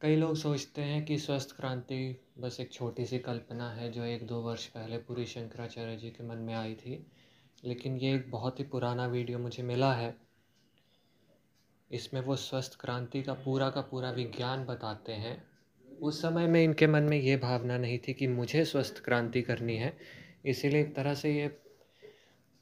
[0.00, 4.26] कई लोग सोचते हैं कि स्वस्थ क्रांति बस एक छोटी सी कल्पना है जो एक
[4.26, 7.06] दो वर्ष पहले पूरी शंकराचार्य जी के मन में आई थी,
[7.64, 10.16] लेकिन ये एक बहुत ही पुराना वीडियो मुझे मिला है।
[11.90, 15.44] इसमें वो स्वस्थ क्रांति का पूरा का पूरा विज्ञान बताते हैं।
[16.02, 19.76] उस समय में इनके मन में ये भावना नहीं थी कि मुझे स्वस्थ क्रांति करनी
[19.76, 19.96] है,
[20.44, 21.48] इसीलिए एक तरह से ये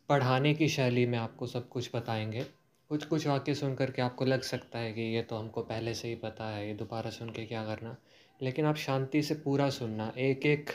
[0.09, 4.25] पढ़ाने की शैली में आपको सब कुछ बताएँगे। कुछ कुछ वाक्य सुन कर के आपको
[4.25, 7.31] लग सकता है कि ये तो हमको पहले से ही पता है, ये दोबारा सुन
[7.31, 7.97] के क्या करना।
[8.41, 10.71] लेकिन आप शांति से पूरा सुनना एक एक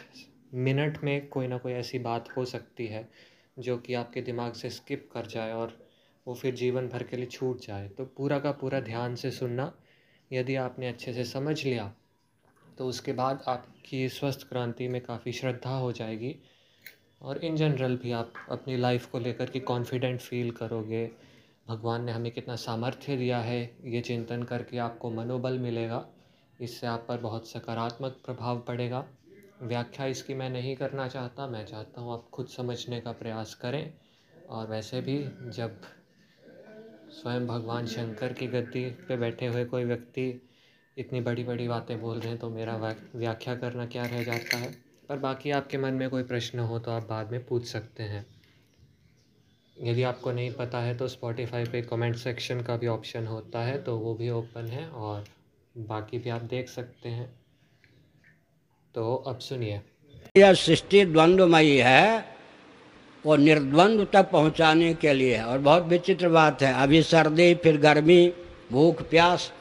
[0.53, 3.07] मिनट में कोई ना कोई ऐसी बात हो सकती है,
[3.59, 5.77] जो कि आपके दिमाग से स्किप कर जाए और
[6.27, 9.71] वो फिर जीवन भर के लिए छूट जाए। तो पूरा का पूरा ध्यान से सुनना,
[10.31, 11.91] यदि आपने अच्छे से समझ लिया
[12.77, 16.35] तो उसके बाद आपकी स्वस्थ क्रांति में काफ़ी श्रद्धा हो जाएगी।
[17.21, 21.09] और इन जनरल भी आप अपनी लाइफ को लेकर के कॉन्फिडेंट फील करोगे
[21.69, 26.05] भगवान ने हमें कितना सामर्थ्य दिया है ये चिंतन करके आपको मनोबल मिलेगा।
[26.59, 29.05] इससे आप पर बहुत सकारात्मक प्रभाव पड़ेगा।
[29.61, 33.93] व्याख्या इसकी मैं नहीं करना चाहता, मैं चाहता हूँ आप खुद समझने का प्रयास करें।
[34.49, 35.17] और वैसे भी
[35.51, 35.81] जब
[37.11, 40.27] स्वयं भगवान शंकर की गद्दी पे बैठे हुए कोई व्यक्ति
[40.97, 42.75] इतनी बड़ी बड़ी बातें बोल रहे हैं तो मेरा
[43.15, 44.71] व्याख्या करना क्या रह जाता है?
[45.09, 48.25] पर बाकी आपके मन में कोई प्रश्न हो तो आप बाद में पूछ सकते हैं।
[49.79, 53.77] यदि आपको नहीं पता है तो स्पॉटिफाई पे कमेंट सेक्शन का भी ऑप्शन होता है
[53.83, 55.25] तो वो भी ओपन है और
[55.77, 57.29] बाकी भी आप देख सकते हैं।
[58.95, 59.81] तो अब सुनिए।
[60.35, 62.25] यह सृष्टि द्वंद्वमयी है
[63.25, 67.77] वो निर्द्वंद्व तक पहुँचाने के लिए है। और बहुत विचित्र बात है, अभी सर्दी, फिर
[67.77, 68.33] गर्मी,
[68.71, 69.51] भूख, प्यास,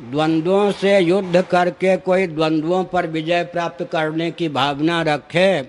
[0.00, 5.62] द्वंद्वों से युद्ध करके कोई द्वंद्वों पर विजय प्राप्त करने की भावना रखे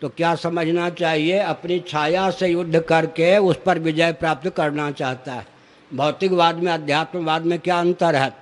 [0.00, 1.38] तो क्या समझना चाहिए?
[1.38, 5.46] अपनी छाया से युद्ध करके उस पर विजय प्राप्त करना चाहता है।
[5.94, 8.32] भौतिकवाद में, अध्यात्मवाद में क्या अंतर है?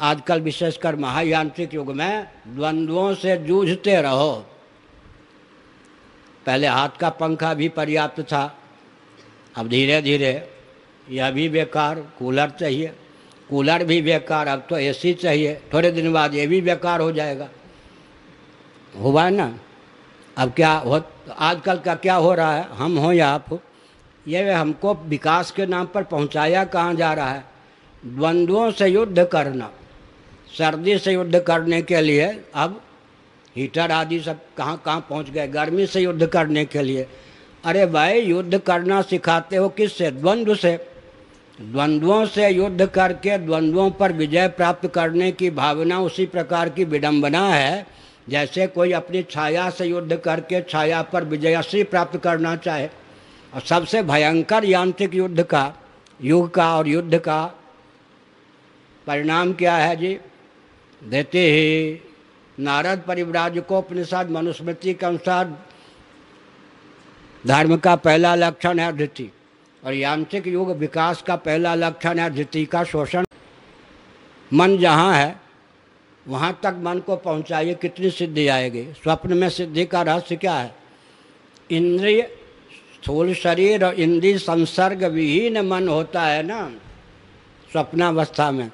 [0.00, 4.46] आजकल विशेषकर महायांत्रिक युग में द्वंद्वों से जूझते रहो।
[6.46, 8.58] पहले हाथ का पंखा भी पर्याप्त था।
[9.56, 10.48] अब धीरे धीरे
[11.10, 12.92] यह भी बेकार, कूलर चाहिए।
[13.50, 17.48] कूलर भी बेकार, अब तो एसी चाहिए। थोड़े दिन बाद ये भी बेकार हो जाएगा।
[19.00, 19.58] हुआ ना?
[20.36, 22.66] अब क्या हो, आजकल का क्या हो रहा है?
[22.72, 23.60] हम हो या आप हो?
[24.26, 27.44] ये हमको विकास के नाम पर पहुँचाया कहाँ जा रहा है?
[28.02, 29.70] द्वंद्वों से युद्ध करना,
[30.58, 32.80] सर्दी से युद्ध करने के लिए। अब
[33.56, 35.46] हीटर आदि सब कहाँ कहाँ पहुँच गए?
[35.48, 37.06] गर्मी से युद्ध करने के लिए।
[37.64, 40.10] अरे भाई, युद्ध करना सिखाते हो किससे?
[40.10, 40.76] द्वंद्व से।
[41.58, 47.48] द्वंद्वों से युद्ध करके, द्वंद्वों पर विजय प्राप्त करने की भावना उसी प्रकार की विडंबना
[47.48, 47.86] है।
[48.26, 52.86] जैसे कोई अपनी छाया से युद्ध करके छाया पर विजयश्री प्राप्त करना चाहे,
[53.52, 55.72] और सबसे भयंकर यांत्रिक युद्ध का,
[56.20, 57.44] युग का और युद्ध का
[59.06, 60.18] परिणाम क्या है जी?
[61.02, 62.00] देते ही
[62.58, 65.56] नारद परिव्राजकोपनिषद मनुस्मृति के अनुसार
[67.44, 69.30] धर्म का पहला लक्षण है धृति,
[69.82, 73.24] और यांत्रिक युग विकास का पहला लक्षण है धृति का शोषण।
[74.50, 75.34] मन जहाँ है
[76.28, 78.82] वहाँ तक मन को पहुँचाइए, कितनी सिद्धि आएगी?
[79.02, 80.74] स्वप्न में सिद्धि का रहस्य क्या है?
[81.70, 82.22] इंद्रिय,
[82.94, 86.70] स्थूल शरीर और इंद्रिय संसर्ग विहीन मन होता है ना,
[87.72, 88.70] स्वप्नावस्था में।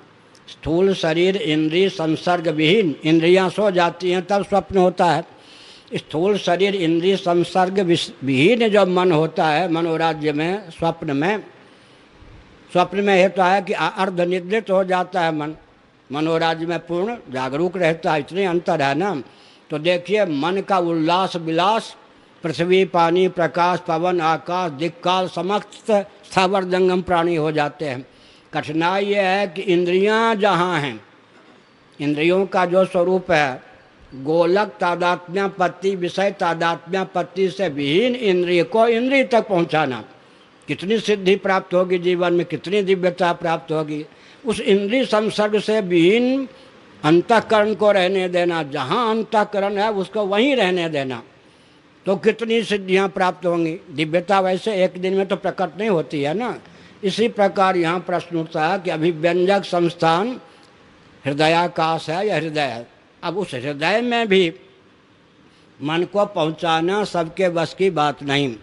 [0.48, 5.24] स्थूल शरीर, इंद्रिय संसर्ग विहीन, इंद्रियाँ सो जाती हैं, तब स्वप्न होता है।
[5.94, 7.80] स्थूल शरीर, इंद्रिय संसर्ग
[8.24, 11.44] विहीन जब मन होता है, मनोराज्य में, स्वप्न में
[12.72, 15.54] स्वप्न में होता है कि अर्धनिद्रित हो जाता है मन।
[16.12, 19.22] मनोराज्य में पूर्ण जागरूक रहता है, इतने अंतर है ना।
[19.70, 21.96] तो देखिए, मन का उल्लास विलास,
[22.42, 25.92] पृथ्वी, पानी, प्रकाश, पवन, आकाश, दिक्काल समस्त
[26.32, 28.06] स्थावर जंगम प्राणी हो जाते हैं।
[28.54, 31.04] कठिनाई ये है कि इंद्रियाँ जहाँ हैं।
[32.00, 33.62] इंद्रियों का जो स्वरूप है,
[34.14, 40.04] गोलक तादात्म्यापत्ति विषय तादात्म्यापत्ति से विहीन इंद्रिय को इंद्रिय तक पहुँचाना।
[40.68, 44.06] कितनी सिद्धि प्राप्त होगी जीवन में, कितनी दिव्यता प्राप्त होगी।
[44.46, 46.48] उस इंद्रिय संसर्ग से विहीन
[47.04, 51.22] अंतकरण को रहने देना, जहाँ अंतकरण है, उसको वहीं रहने देना।
[52.06, 53.78] तो कितनी सिद्धियाँ प्राप्त होंगी?
[53.90, 56.58] दिव्यता वैसे एक दिन में तो प्रकट नहीं होती है ना।
[57.04, 60.40] इसी प्रकार यहाँ प्रश्न उठता है कि अभिव्यंजक संस्थान
[61.24, 62.86] हृदयाकाश है या हृदय है?
[63.22, 64.54] अब उस हृदय में भी
[65.80, 68.54] मन को पहुँचाना सबके बस की बात नहीं।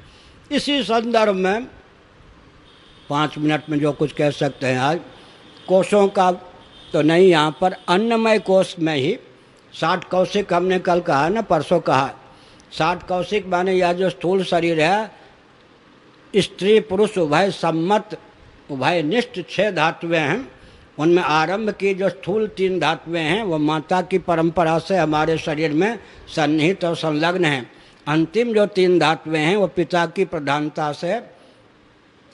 [0.52, 1.68] इसी संदर्भ में
[3.10, 5.00] पाँच मिनट में जो कुछ कह सकते हैं आज
[5.70, 6.32] कोषों का
[6.94, 9.18] तो नहीं, यहाँ पर अन्नमय कोष में ही
[9.74, 12.10] साठ कौशिक हमने कल कहा ना, परसों कहा।
[12.72, 15.12] साठ कौशिक माने यह जो स्थूल शरीर है,
[16.34, 18.18] स्त्री, पुरुष, उभय सम्मत,
[18.72, 20.52] उभय निष्ठ छह धातुएँ हैं।
[20.98, 25.74] उनमें आरंभ की जो स्थूल तीन धातुएँ हैं, वो माता की परंपरा से हमारे शरीर
[25.74, 26.00] में
[26.36, 27.72] सन्निहित और संलग्न हैं।
[28.08, 31.20] अंतिम जो तीन धातुएँ हैं, वो पिता की प्रधानता से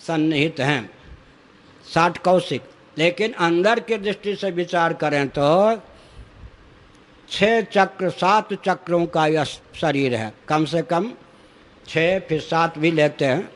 [0.08, 0.90] सन्निहित हैं।
[1.94, 2.62] साठ कौशिक।
[2.98, 5.82] लेकिन अंदर की दृष्टि से विचार करें तो
[7.30, 11.12] छह चक्र, सात चक्रों का यह शरीर है। कम से कम
[11.88, 13.50] छः फिर सात भी लेते हैं।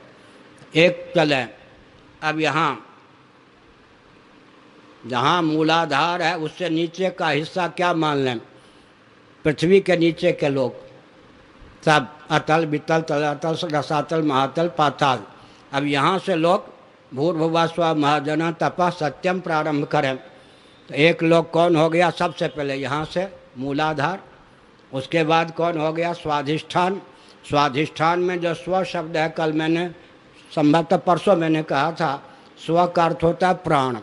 [0.75, 1.41] एक चले,
[2.23, 2.85] अब यहाँ,
[5.07, 8.39] जहाँ मूलाधार है, उससे नीचे का हिस्सा क्या मान लें?
[9.45, 10.75] पृथ्वी के नीचे के लोग।
[11.85, 15.23] सब अतल, बितल तलातल रसातल, महातल, पाताल।
[15.73, 16.73] अब यहाँ से लोग
[17.13, 20.17] भूर्भुवा स्व महाजना तपा सत्यम प्रारंभ करें।
[20.89, 22.75] तो एक लोग कौन हो गया सबसे पहले?
[22.75, 23.27] यहाँ से
[23.57, 24.23] मूलाधार।
[24.93, 26.13] उसके बाद कौन हो गया?
[26.13, 27.01] स्वाधिष्ठान।
[27.49, 29.89] स्वाधिष्ठान में जो स्व शब्द है, कल मैंने
[30.55, 32.23] संभवतः परसों मैंने कहा था,
[32.65, 33.95] स्व का अर्थ होता है प्राण।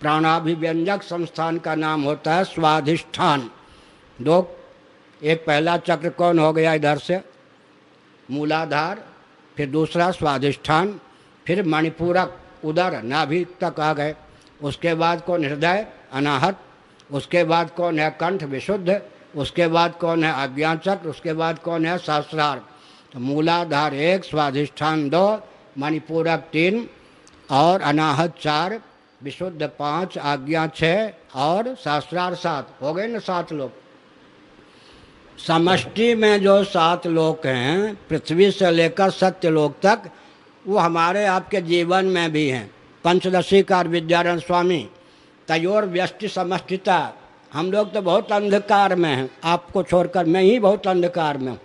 [0.00, 3.50] प्राणाभिव्यंजक संस्थान का नाम होता है स्वाधिष्ठान।
[4.22, 4.56] दो,
[5.22, 7.20] एक पहला चक्र कौन हो गया इधर से?
[8.30, 9.04] मूलाधार,
[9.56, 11.00] फिर दूसरा स्वाधिष्ठान,
[11.46, 14.14] फिर मणिपूरक। उदर नाभि तक आ गए।
[14.62, 15.86] उसके बाद कौन हृदय?
[16.12, 16.58] अनाहत।
[17.10, 18.44] उसके बाद कौन है कंठ?
[18.44, 19.00] विशुद्ध।
[19.36, 22.62] उसके बाद कौन है अज्ञाचक्र उसके बाद कौन है शास्त्रार्थ
[23.12, 25.40] तो मूलाधार एक, स्वाधिष्ठान दो,
[25.78, 26.88] मणिपूरक तीन
[27.50, 28.80] और अनाहत चार,
[29.22, 33.70] विशुद्ध पाँच, आज्ञा छः और शास्त्रार्थ सात। हो गए ना सात लोग?
[35.38, 40.10] समष्टि में जो सात लोक हैं, पृथ्वी से लेकर सत्य लोक तक
[40.66, 42.70] वो हमारे आपके जीवन में भी हैं।
[43.04, 44.88] पंचदशी कार विद्यारण स्वामी,
[45.48, 47.12] तयोर व्यष्टि समष्टिता,
[47.52, 51.60] हम लोग तो बहुत अंधकार में हैं। आपको छोड़कर मैं ही बहुत अंधकार में हूँ।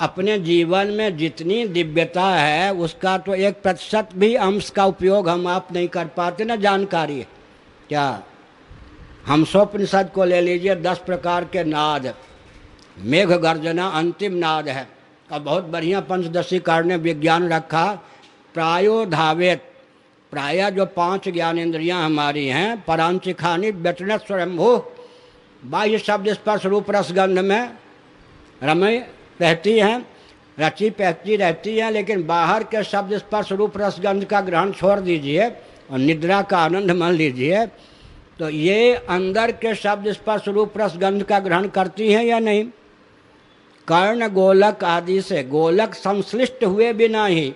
[0.00, 5.46] अपने जीवन में जितनी दिव्यता है, उसका तो एक प्रतिशत भी अंश का उपयोग हम
[5.46, 7.26] आप नहीं कर पाते, ना जानकारी है।
[7.88, 8.22] क्या?
[9.26, 12.14] हम स्वपनिषद को ले लीजिए, दस प्रकार के नाद।
[12.98, 15.01] मेघ गर्जना, अंतिम नाद है।
[15.32, 17.84] और बहुत बढ़िया पंचदशी कार ने विज्ञान रखा।
[18.54, 19.62] प्रायो धावेत।
[20.32, 24.76] प्राय जो पाँच ज्ञानेन्द्रियाँ हमारी हैं, परांचिखानी व्यटन स्वयंभू,
[25.62, 27.70] बाह्य शब्द स्पर्श रूप रसगंध में
[28.62, 28.98] रमय
[29.40, 30.04] रहती हैं,
[30.60, 35.48] रची पहती रहती हैं, लेकिन बाहर के शब्द स्पर्श रूप रसगंध का ग्रहण छोड़ दीजिए
[35.90, 37.66] और निद्रा का आनंद मान लीजिए
[38.38, 42.64] तो ये अंदर के शब्द स्पर्श रूप रसगंध का ग्रहण करती हैं या नहीं?
[43.88, 47.54] कर्ण गोलक आदि से, गोलक संश्लिष्ट हुए बिना ही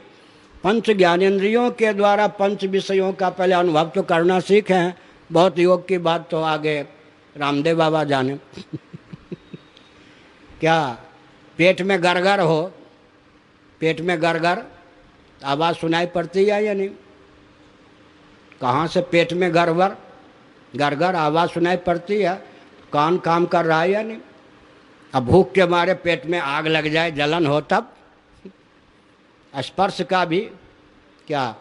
[0.65, 4.93] पंच ज्ञानेन्द्रियों के द्वारा पंच विषयों का पहले अनुभव तो करना सीखें
[5.33, 6.81] बहुत योग की बात तो आगे
[7.37, 8.39] रामदेव बाबा जाने।
[10.61, 10.99] क्या
[11.59, 12.73] पेट में गरगर हो?
[13.81, 14.63] पेट में गरगर?
[15.45, 16.89] आवाज़ सुनाई पड़ती है या नहीं?
[18.61, 19.93] कहाँ से पेट में गड़बड़
[20.77, 22.35] गरगर आवाज़ सुनाई पड़ती है?
[22.93, 24.19] कान काम कर रहा है या नहीं?
[25.15, 27.93] अब भूख के मारे पेट में आग लग जाए, जलन हो तब।
[29.53, 30.41] स्पर्श का भी
[31.29, 31.55] क्या,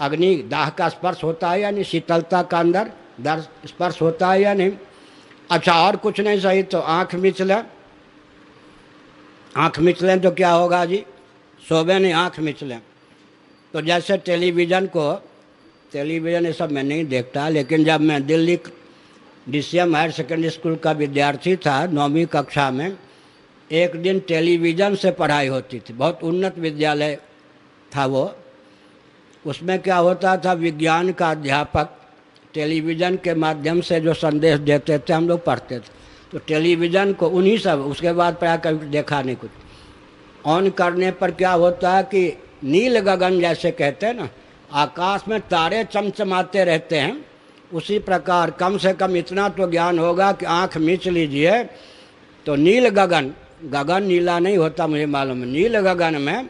[0.00, 2.90] अग्नि, दाह का स्पर्श होता है या नहीं, शीतलता का अंदर
[3.20, 4.72] दर, स्पर्श होता है या नहीं?
[5.50, 7.54] अच्छा और कुछ नहीं, सही तो आँख मिचले
[9.54, 11.04] आँख मिचलें तो क्या होगा जी?
[11.62, 12.80] सोबे नहीं, आँख मिचलें
[13.74, 15.12] तो जैसे टेलीविज़न को,
[15.92, 18.56] टेलीविज़न ये सब मैं नहीं देखता, लेकिन जब मैं Delhi
[19.48, 22.96] D C M higher secondary school का विद्यार्थी था नौवीं कक्षा में।
[23.70, 27.18] एक दिन टेलीविज़न से पढ़ाई होती थी। बहुत उन्नत विद्यालय
[27.96, 28.34] था वो।
[29.46, 31.98] उसमें क्या होता था, विज्ञान का अध्यापक
[32.54, 35.90] टेलीविज़न के माध्यम से जो संदेश देते थे, हम लोग पढ़ते थे।
[36.32, 39.50] तो टेलीविज़न को उन्हीं सब, उसके बाद प्राय कभी देखा नहीं कुछ।
[40.46, 44.28] ऑन करने पर क्या होता है कि नील गगन जैसे कहते हैं ना,
[44.72, 47.31] आकाश में तारे चमचमाते रहते हैं।
[47.72, 51.62] उसी प्रकार कम से कम इतना तो ज्ञान होगा कि आँख मीच लीजिए।
[52.46, 53.32] तो नील गगन
[53.64, 56.46] गगन नीला नहीं होता मुझे मालूम। है नील गगन में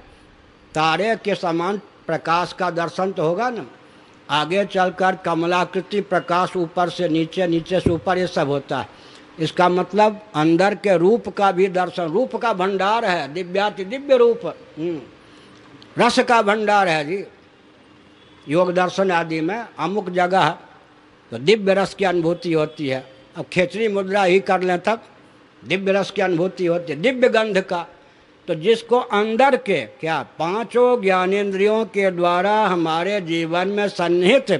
[0.74, 3.66] तारे के समान प्रकाश का दर्शन तो होगा ना।
[4.30, 8.88] आगे चलकर कमलाकृति प्रकाश ऊपर से नीचे नीचे से ऊपर, ये सब होता है।
[9.40, 14.46] इसका मतलब अंदर के रूप का भी दर्शन, रूप का भंडार है, दिव्याति दिव्य रूप।
[14.78, 15.00] हम्म।
[15.98, 17.24] रस का भंडार है जी।
[18.48, 20.56] योग दर्शन आदि में अमुक जगह
[21.32, 23.04] तो दिव्य रस की अनुभूति होती है।
[23.36, 25.02] अब खेचरी मुद्रा ही कर लें तब,
[25.62, 27.86] दिव्य रस की अनुभूति होती है। दिव्य गंध का
[28.48, 34.50] तो जिसको अंदर के, क्या पाँचों ज्ञानेन्द्रियों के द्वारा हमारे जीवन में सन्निहित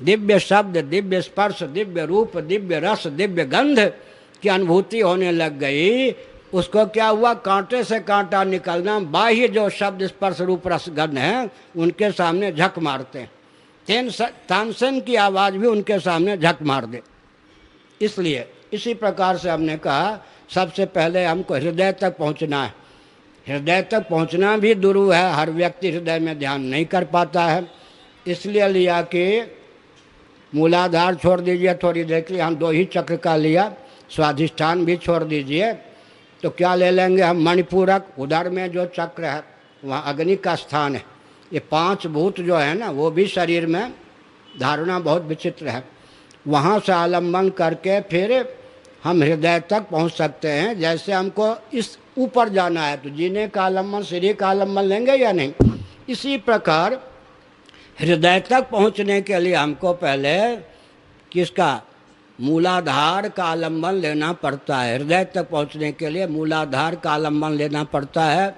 [0.00, 3.80] दिव्य शब्द, दिव्य स्पर्श, दिव्य रूप, दिव्य रस, दिव्य गंध
[4.42, 6.10] की अनुभूति होने लग गई,
[6.52, 7.34] उसको क्या हुआ?
[7.34, 12.78] कांटे से कांटा निकलना, बाह्य जो शब्द स्पर्श रूप रस गंध है, उनके सामने झक
[12.78, 13.30] मारते हैं।
[14.48, 17.02] तानसेन की आवाज़ भी उनके सामने झक मार दे।
[18.02, 22.74] इसलिए, इसी प्रकार से हमने कहा, सबसे पहले हमको हृदय तक पहुँचना है।
[23.48, 27.70] हृदय तक पहुँचना भी दुरु है, हर व्यक्ति हृदय में ध्यान नहीं कर पाता है।
[28.26, 29.54] इसलिए लिया कि
[30.54, 33.74] मूलाधार छोड़ दीजिए, थोड़ी देर के लिए हम दो ही चक्र का लिया,
[34.10, 35.72] स्वाधिष्ठान भी छोड़ दीजिए।
[36.42, 37.44] तो क्या ले लेंगे हम?
[37.44, 39.44] मणिपूरक, उधर में जो चक्र है,
[39.84, 41.09] वहाँ अग्नि का स्थान है।
[41.50, 43.92] ये पाँच भूत जो है ना, वो भी शरीर में
[44.60, 45.84] धारणा बहुत विचित्र है।
[46.48, 48.32] वहाँ से आलंबन करके फिर
[49.04, 53.62] हम हृदय तक पहुँच सकते हैं, जैसे हमको इस ऊपर जाना है तो जीने का
[53.62, 55.52] आलंबन शरीर का आलंबन लेंगे या नहीं?
[56.08, 57.00] इसी प्रकार
[57.98, 60.56] हृदय तक पहुँचने के लिए हमको पहले
[61.32, 61.80] किसका?
[62.38, 67.82] मूलाधार का आलंबन लेना पड़ता है। हृदय तक पहुँचने के लिए मूलाधार का आलंबन लेना
[67.84, 68.54] पड़ता है।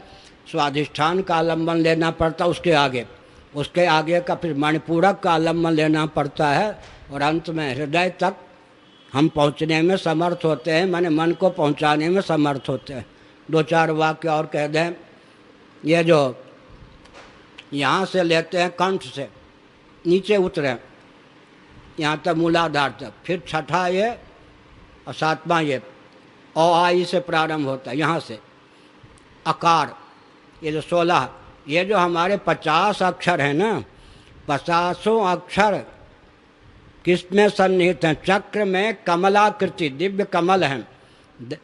[0.52, 3.06] स्वाधिष्ठान का आलंबन लेना पड़ता है उसके आगे।
[3.54, 6.78] उसके आगे का फिर मणिपूरक का आलंबन लेना पड़ता है
[7.12, 8.36] और अंत में हृदय तक
[9.12, 13.04] हम पहुँचने में समर्थ होते हैं, मैंने मन को पहुँचाने में समर्थ होते हैं।
[13.48, 14.94] दो चार वाक्य और कह दें।
[15.82, 16.20] ये जो
[17.72, 19.28] यहाँ से लेते हैं कंठ से,
[20.04, 20.76] नीचे उतरे
[22.00, 24.10] यहाँ तक मूलाधार तक। फिर छठा ये
[25.08, 25.80] और सातवां ये
[26.56, 28.38] ओ आई से प्रारंभ होता है, यहाँ से।
[29.46, 29.94] आकार
[30.62, 31.28] ये जो सोलह,
[31.68, 33.84] ये जो हमारे पचास अक्षर हैं ना,
[34.48, 35.74] पचासों अक्षर
[37.04, 38.16] किसमें सन्निहित हैं?
[38.26, 40.88] चक्र में कमलाकृति, दिव्य कमल हैं।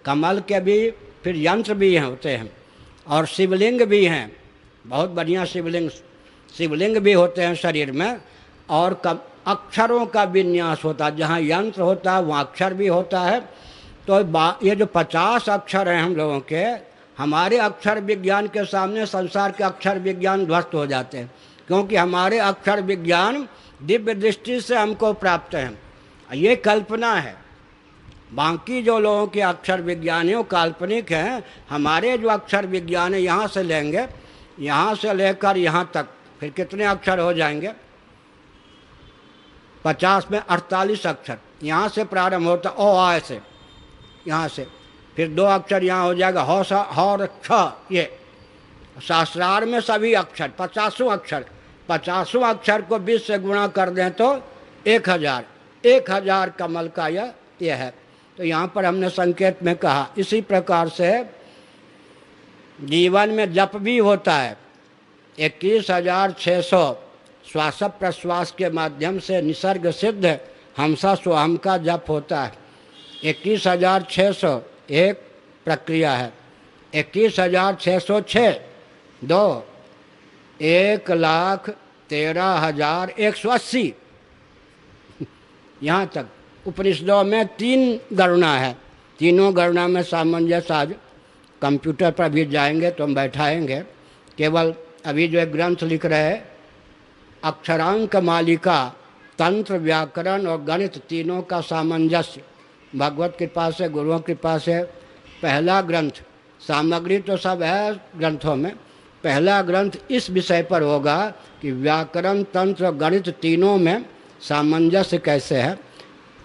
[0.05, 0.91] कमल के भी
[1.25, 2.51] फिर यंत्र भी हैं होते हैं
[3.09, 4.37] और शिवलिंग भी हैं।
[4.87, 5.91] बहुत बढ़िया शिवलिंग
[6.55, 8.21] शिवलिंग भी होते हैं शरीर में
[8.71, 13.21] और कम, अक्षरों का विन्यास होता है। जहाँ यंत्र होता है, वहाँ अक्षर भी होता
[13.21, 13.41] है।
[14.11, 16.88] तो ये जो पचास अक्षर हैं हम लोगों के
[17.19, 21.31] हमारे अक्षर विज्ञान के सामने संसार के अक्षर विज्ञान ध्वस्त हो जाते हैं,
[21.67, 23.49] क्योंकि हमारे अक्षर विज्ञान
[23.83, 25.79] दिव्य दृष्टि से हमको प्राप्त हैं।
[26.35, 27.37] ये कल्पना है।
[28.33, 33.47] बाकी जो लोगों के अक्षर विज्ञान है काल्पनिक हैं। हमारे जो अक्षर विज्ञान है, यहाँ
[33.47, 34.07] से लेंगे।
[34.61, 36.09] यहाँ से लेकर यहाँ तक
[36.41, 37.73] फिर कितने अक्षर हो जाएँगे?
[39.85, 43.41] पचास में अड़तालीस अक्षर। यहाँ से प्रारंभ होता ओ, आ से
[44.29, 44.67] यहाँ से।
[45.19, 46.63] फिर दो अक्षर यहाँ हो जाएगा, हौ
[46.95, 47.53] हौर छ
[47.93, 48.11] ये।
[49.03, 51.45] शास्त्रार में सभी अक्षर, पचासों अक्षर।
[51.89, 54.29] पचासों अक्षर को बीस से गुणा कर दें तो
[54.87, 55.45] एक हज़ार।
[55.85, 57.33] एक हज़ार कमल का यह
[57.63, 57.93] यह है।
[58.39, 61.11] तो यहाँ पर हमने संकेत में कहा, इसी प्रकार से
[62.79, 64.57] जीवन में जप भी होता है।
[65.39, 66.97] इक्कीस हज़ार छः सौ
[67.45, 70.39] श्वास प्रश्वास के माध्यम से निसर्ग सिद्ध
[70.77, 72.53] हमसा स्वहम का जप होता है।
[73.25, 75.21] इक्कीस हज़ार छः सौ एक
[75.67, 76.33] प्रक्रिया है।
[76.93, 78.53] इक्कीस हज़ार छः सौ छः
[79.23, 79.67] दो,
[80.61, 81.69] एक लाख
[82.11, 83.93] तेरह हज़ार एक सौ अस्सी।
[85.81, 86.27] यहाँ तक।
[86.65, 88.77] उपनिषदों में तीन गणना है।
[89.19, 90.95] तीनों गणना में सामंजस्य आज
[91.63, 93.81] कंप्यूटर पर भी जाएँगे तो हम बैठाएँगे।
[94.39, 94.75] केवल
[95.07, 96.45] अभी जो एक ग्रंथ लिख रहे हैं,
[97.43, 98.85] अक्षरांक मालिका,
[99.39, 102.43] तंत्र, व्याकरण और गणित तीनों का सामंजस्य।
[102.97, 104.83] भगवत कृपा से, गुरुओं कृपा से।
[105.43, 106.11] पहला ग्रंथ,
[106.61, 108.73] सामग्री तो सब है ग्रंथों में।
[109.25, 114.05] पहला ग्रंथ इस विषय पर होगा कि व्याकरण, तंत्र, गणित तीनों में
[114.41, 115.79] सामंजस्य कैसे है।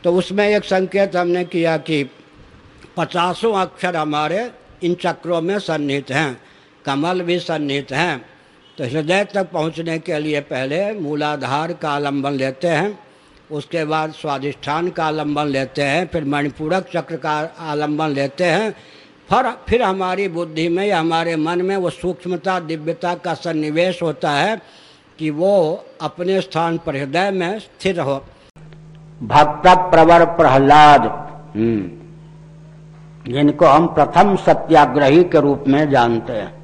[0.03, 2.03] तो उसमें एक संकेत हमने किया कि
[2.97, 4.51] पचासों अक्षर हमारे
[4.83, 6.41] इन चक्रों में सन्निहित हैं,
[6.85, 8.25] कमल भी सन्निहित हैं।
[8.77, 13.02] तो हृदय तक पहुँचने के लिए पहले मूलाधार का आलंबन लेते हैं।
[13.53, 18.72] उसके बाद स्वाधिष्ठान का आलंबन लेते हैं, फिर मणिपूरक चक्र का आलंबन लेते हैं।
[19.29, 24.31] फिर फिर हमारी बुद्धि में या हमारे मन में वो सूक्ष्मता, दिव्यता का सन्निवेश होता
[24.31, 24.62] है
[25.19, 28.25] कि वो अपने स्थान पर हृदय में स्थिर हो।
[29.24, 31.01] भक्त प्रवर प्रहलाद
[31.55, 32.03] हम्म।
[33.31, 36.63] जिनको हम प्रथम सत्याग्रही के रूप में जानते हैं।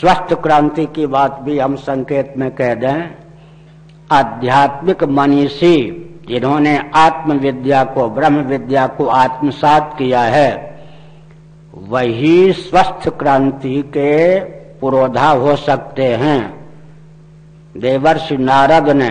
[0.00, 3.23] स्वस्थ क्रांति की बात भी हम संकेत में कह दें।
[4.10, 5.76] आध्यात्मिक मनीषी
[6.28, 10.80] जिन्होंने आत्मविद्या को ब्रह्म विद्या को आत्मसात किया है,
[11.74, 14.40] वही स्वस्थ क्रांति के
[14.78, 16.68] पुरोधा हो सकते हैं।
[17.76, 19.08] देवर्षि नारद ने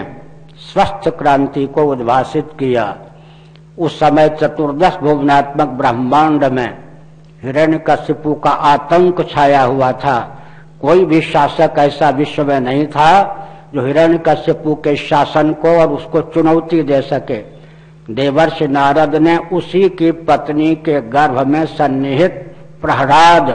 [0.73, 2.95] स्वस्थ क्रांति को उद्भाषित किया।
[3.79, 6.77] उस समय चतुर्दश भुवनात्मक ब्रह्मांड में
[7.43, 10.19] हिरण्य कशिपु का आतंक छाया हुआ था।
[10.81, 13.39] कोई भी शासक ऐसा विश्व में नहीं था
[13.73, 17.37] जो हिरण्य कश्यपु के शासन को और उसको चुनौती दे सके।
[18.09, 22.33] देवर्ष नारद ने उसी की पत्नी के गर्भ में सन्निहित
[22.81, 23.51] प्रहलाद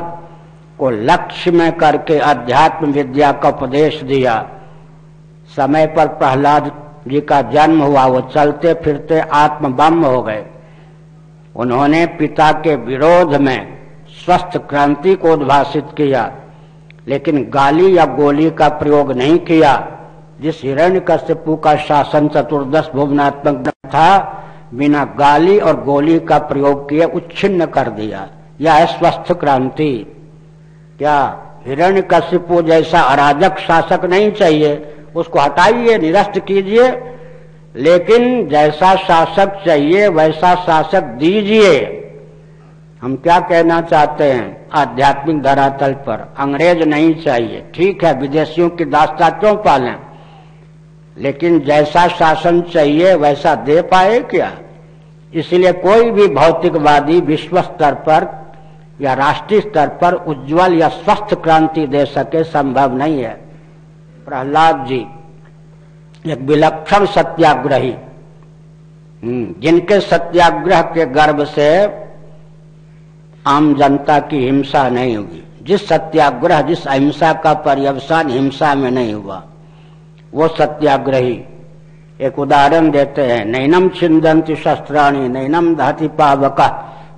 [0.79, 4.35] को लक्ष्य में करके अध्यात्म विद्या का उपदेश दिया।
[5.57, 6.71] समय पर प्रहलाद
[7.09, 10.45] जी का जन्म हुआ, वो चलते फिरते आत्म हो गए।
[11.57, 13.79] उन्होंने पिता के विरोध में
[14.25, 16.31] स्वस्थ क्रांति को उद्भाषित किया,
[17.09, 19.73] लेकिन गाली या गोली का प्रयोग नहीं किया।
[20.41, 24.35] जिस हिरण्य कश्यपु का शासन चतुर्दश भुवनात्मक था,
[24.75, 28.29] बिना गाली और गोली का प्रयोग किए उच्छिन्न कर दिया।
[28.61, 30.17] यह है स्वस्थ क्रांति।
[30.99, 37.15] क्या हिरण्य कश्यपु जैसा अराजक शासक नहीं चाहिए, उसको हटाइए, निरस्त कीजिए,
[37.77, 41.95] लेकिन जैसा शासक चाहिए, वैसा शासक दीजिए।
[43.03, 44.67] हम क्या कहना चाहते हैं?
[44.73, 49.97] आध्यात्मिक धरातल पर। अंग्रेज़ नहीं चाहिए। ठीक है, विदेशियों की दास्ता क्यों पालें।
[51.19, 54.51] लेकिन जैसा शासन चाहिए वैसा दे पाए क्या?
[55.33, 58.27] इसलिए कोई भी भौतिकवादी विश्व स्तर पर
[59.01, 63.35] या राष्ट्रीय स्तर पर उज्जवल या स्वस्थ क्रांति दे सके संभव नहीं है।
[64.27, 65.07] प्रहलाद जी
[66.27, 67.95] एक विलक्षण सत्याग्रही
[69.23, 71.69] हम्म, जिनके सत्याग्रह के गर्भ से
[73.47, 79.13] आम जनता की हिंसा नहीं हुई। जिस सत्याग्रह जिस अहिंसा का पर्यवसान हिंसा में नहीं
[79.15, 79.43] हुआ
[80.35, 81.45] वो सत्याग्रही।
[82.21, 86.61] एक उदाहरण देते हैं, नैनम छिंदंती शस्त्राणी, नैनम दहति पावक,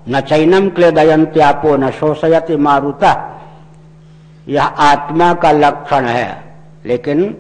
[0.08, 3.40] न चैनम क्लेदयंत्यापो न शोषयति मारुता।
[4.48, 6.44] यह आत्मा का लक्षण है,
[6.86, 7.36] लेकिन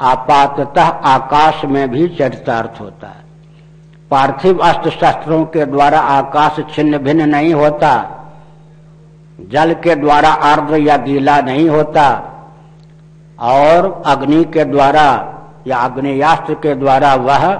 [0.00, 3.20] आपातः आकाश में भी चरितार्थ होता है।
[4.10, 7.92] पार्थिव अस्त्र शस्त्रों के द्वारा आकाश छिन्न भिन्न नहीं होता,
[9.38, 12.28] जल के द्वारा आर्द्र या गीला नहीं होता
[13.42, 15.34] और अग्नि के द्वारा
[15.66, 17.54] या अग्नियास्त्र के द्वारा वह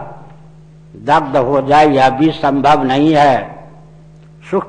[0.96, 3.66] दग्ध हो जाए, यह भी संभव नहीं है।
[4.50, 4.66] सुख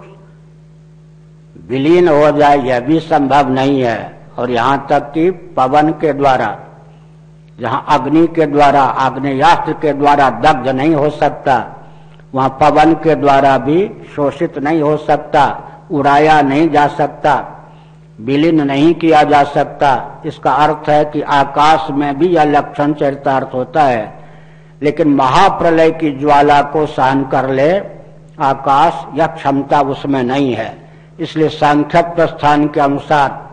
[1.70, 6.60] विलीन हो जाए, यह भी संभव नहीं है। और यहाँ तक कि पवन के द्वारा,
[7.60, 11.76] जहाँ अग्नि के द्वारा आग्नेयास्त्र के द्वारा दग्ध नहीं हो सकता,
[12.36, 17.53] वहाँ पवन के द्वारा भी शोषित नहीं हो सकता, उड़ाया नहीं जा सकता।
[18.22, 23.54] विलीन नहीं किया जा सकता। इसका अर्थ है कि आकाश में भी यह लक्षण चरितार्थ
[23.54, 24.24] होता है।
[24.82, 27.78] लेकिन महाप्रलय की ज्वाला को सहन कर ले,
[28.40, 33.50] आकाश यह क्षमता उसमें नहीं है। इसलिए सांख्य प्रस्थान के अनुसार,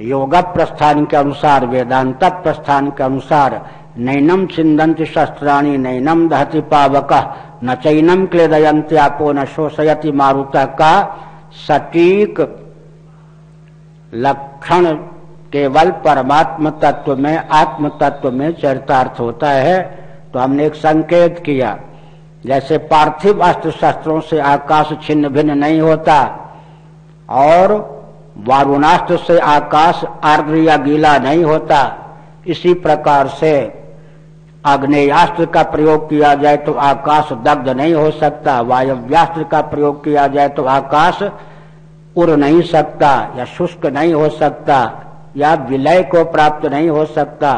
[0.00, 7.74] योग प्रस्थान के अनुसार, वेदांत प्रस्थान के अनुसार, नैनम छिंदंत शस्त्राणी, नैनम दहति पावक, न
[7.74, 11.16] चैनम क्लेदयंत्यापो न शोषयति मारुता का
[11.66, 12.64] सटीक
[14.12, 14.86] लक्षण
[15.52, 19.80] केवल परमात्म तत्व में आत्म तत्व में चरितार्थ होता है।
[20.32, 21.76] तो हमने एक संकेत किया,
[22.44, 26.20] जैसे पार्थिव अस्त्र शस्त्रों से आकाश छिन्न भिन्न नहीं होता,
[27.28, 27.72] और
[28.38, 31.80] वारुणास्त्र से आकाश आर्द्र या गीला नहीं होता,
[32.46, 33.52] इसी प्रकार से
[34.64, 40.26] अग्नेस्त्र का प्रयोग किया जाए तो आकाश दग्ध नहीं हो सकता, वायव्यास्त्र का प्रयोग किया
[40.26, 41.22] जाए तो आकाश
[42.18, 44.80] उड़ नहीं सकता या शुष्क नहीं हो सकता
[45.36, 47.52] या विलय को प्राप्त नहीं हो सकता,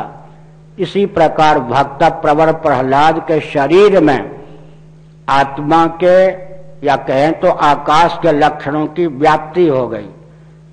[0.79, 4.31] इसी प्रकार भक्त प्रवर प्रहलाद के शरीर में
[5.29, 6.17] आत्मा के
[6.87, 10.09] या कहें तो आकाश के लक्षणों की व्याप्ति हो गई।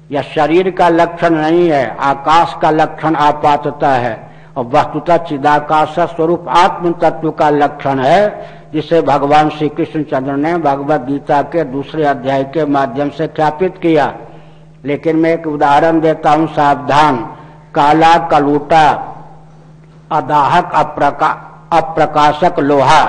[0.10, 4.27] यह शरीर का लक्षण नहीं है, आकाश का लक्षण आपातता है।
[4.58, 8.22] और वस्तुतः चिदाकाश स्वरूप आत्म तत्व का लक्षण है
[8.74, 13.78] जिसे भगवान श्री कृष्ण चंद्र ने भगवत गीता के दूसरे अध्याय के माध्यम से ख्यापित
[13.78, 14.14] किया।
[14.86, 17.18] लेकिन मैं एक उदाहरण देता हूँ सावधान।
[17.76, 18.90] काला कलूटा
[20.12, 21.30] अदाहक अप्रका,
[21.74, 23.04] अप्रकाशक लोहा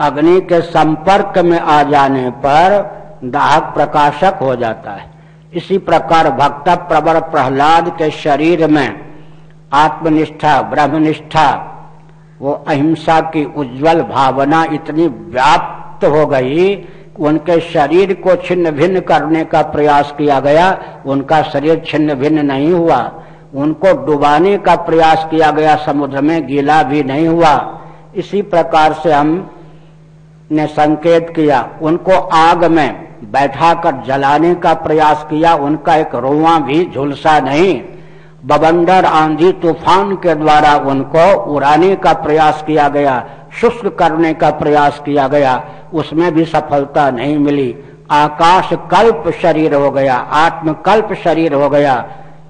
[0.00, 2.78] अग्नि के संपर्क में आ जाने पर
[3.24, 5.10] दाहक प्रकाशक हो जाता है।
[5.54, 9.13] इसी प्रकार भक्त प्रवर प्रहलाद के शरीर में
[9.74, 11.70] आत्मनिष्ठा, ब्रह्मनिष्ठा,
[12.40, 16.88] वो अहिंसा की उज्जवल भावना इतनी व्याप्त हो गई
[17.20, 22.72] उनके शरीर को छिन्न भिन्न करने का प्रयास किया गया। उनका शरीर छिन्न भिन्न नहीं
[22.72, 23.22] हुआ।
[23.54, 27.80] उनको डुबाने का प्रयास किया गया। समुद्र में गीला भी नहीं हुआ।
[28.16, 29.50] इसी प्रकार से हम
[30.50, 36.90] ने संकेत किया। उनको आग में बैठाकर जलाने का प्रयास किया। उनका एक रोवा भी
[36.94, 37.82] झुलसा नहीं।
[38.44, 43.24] बबंडर आंधी तूफ़ान के द्वारा उनको उड़ाने का प्रयास किया गया,
[43.60, 45.62] शुष्क करने का प्रयास किया गया,
[45.94, 47.74] उसमें भी सफलता नहीं मिली।
[48.10, 52.04] आकाश कल्प शरीर हो गया, आत्मकल्प शरीर हो गया।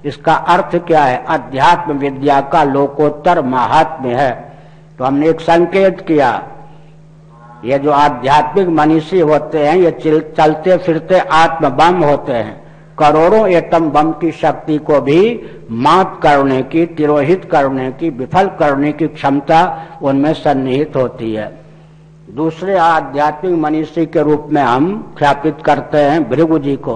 [0.05, 1.25] इसका अर्थ क्या है?
[1.29, 4.33] अध्यात्म विद्या का लोकोत्तर महात्म्य है।
[4.99, 6.33] तो हमने एक संकेत किया,
[7.65, 9.91] ये जो आध्यात्मिक मनीषी होते हैं, ये
[10.37, 12.64] चलते फिरते आत्मबम होते हैं।
[12.99, 18.93] करोड़ों एटम बम की शक्ति को भी मात करने की, तिरोहित करने की, विफल करने
[18.93, 21.65] की क्षमता उनमें सन्निहित होती है।
[22.31, 26.95] दूसरे आध्यात्मिक मनीषी के रूप में हम ख्यापित करते हैं भृगु जी को।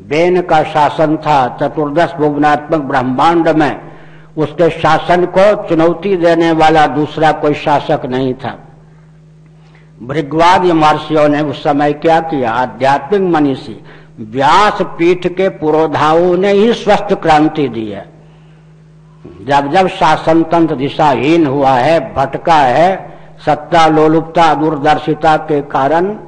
[0.00, 3.80] बेन का शासन था, चतुर्दश भुवनात्मक ब्रह्मांड में
[4.36, 8.58] उसके शासन को चुनौती देने वाला दूसरा कोई शासक नहीं था।
[10.02, 12.52] भृगवाद महर्षियों ने उस समय क्या किया?
[12.52, 13.84] आध्यात्मिक मनीषी
[14.20, 18.06] व्यास पीठ के पुरोधाओं ने ही स्वस्थ क्रांति दी है।
[19.42, 26.18] जब जब शासन तंत्र दिशाहीन हुआ है, भटका है, सत्ता लोलुपता, दूरदर्शिता के कारण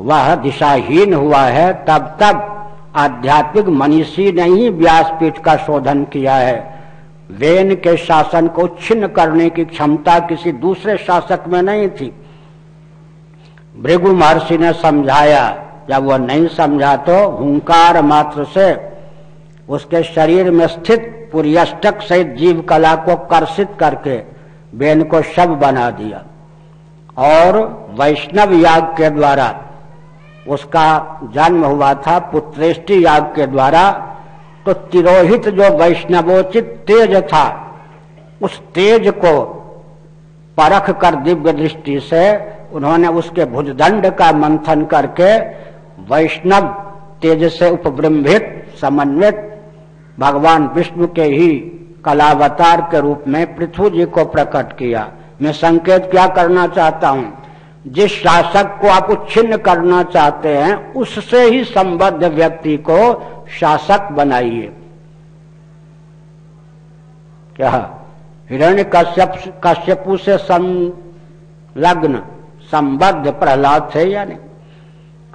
[0.00, 2.48] वह दिशाहीन हुआ है, तब तब
[2.96, 6.80] आध्यात्मिक मनीषी ने ही व्यासपीठ का शोधन किया है।
[7.30, 12.12] वेन के शासन को छिन्न करने की क्षमता किसी दूसरे शासक में नहीं थी।
[13.78, 18.66] भृगु महर्षि ने समझाया जब वह नहीं समझा तो हुंकार मात्र से
[19.68, 24.16] उसके शरीर में स्थित पुरियष्टक सहित जीव कला को कर्षित करके
[24.74, 26.22] बेन को शव बना दिया।
[27.18, 27.58] और
[27.98, 29.54] वैष्णव याग के द्वारा
[30.48, 33.90] उसका जन्म हुआ था, पुत्रेष्टि याग के द्वारा।
[34.66, 37.44] तो तिरोहित जो वैष्णवोचित तेज था,
[38.42, 39.40] उस तेज को
[40.58, 42.24] परख कर दिव्य दृष्टि से
[42.72, 45.38] उन्होंने उसके भुजदंड का मंथन करके
[45.98, 46.66] वैष्णव
[47.22, 49.48] तेज से उपब्रम्भित, समन्वित,
[50.18, 51.48] भगवान विष्णु के ही
[52.04, 57.42] कलावतार के रूप में पृथ्वी जी को प्रकट किया। मैं संकेत क्या करना चाहता हूँ?
[57.86, 63.22] जिस शासक को आप उच्छिन्न करना चाहते हैं, उससे ही संबद्ध व्यक्ति को
[63.60, 64.72] शासक बनाइए।
[67.56, 67.98] क्या?
[68.50, 72.22] हिरण्य कश्यप, कश्यपु से संलग्न
[72.62, 74.38] संबद्ध प्रहलाद थे या नहीं?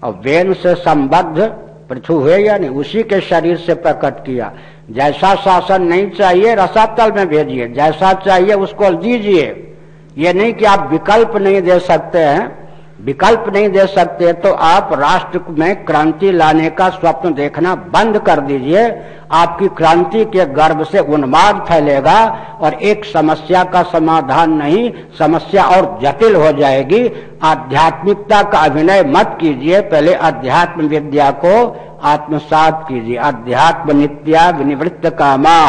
[0.04, 1.42] और वेन से संबद्ध
[1.90, 4.54] पृथु हुए या नहीं, उसी के शरीर से प्रकट किया।
[4.92, 9.76] जैसा शासन नहीं चाहिए, रसातल में भेजिए। जैसा चाहिए, उसको दीजिए।
[10.18, 12.67] ये नहीं कि आप विकल्प नहीं दे सकते हैं।
[13.00, 18.40] विकल्प नहीं दे सकते तो आप राष्ट्र में क्रांति लाने का स्वप्न देखना बंद कर
[18.40, 18.88] दीजिए।
[19.32, 22.20] आपकी क्रांति के गर्भ से उन्माद फैलेगा
[22.62, 27.08] और एक समस्या का समाधान नहीं, समस्या और जटिल हो जाएगी।
[27.44, 31.56] आध्यात्मिकता का अभिनय मत कीजिए, पहले अध्यात्म विद्या को
[32.04, 35.60] आत्मसात कीजिए। अध्यात्म नित्या विनिवृत्त कामा।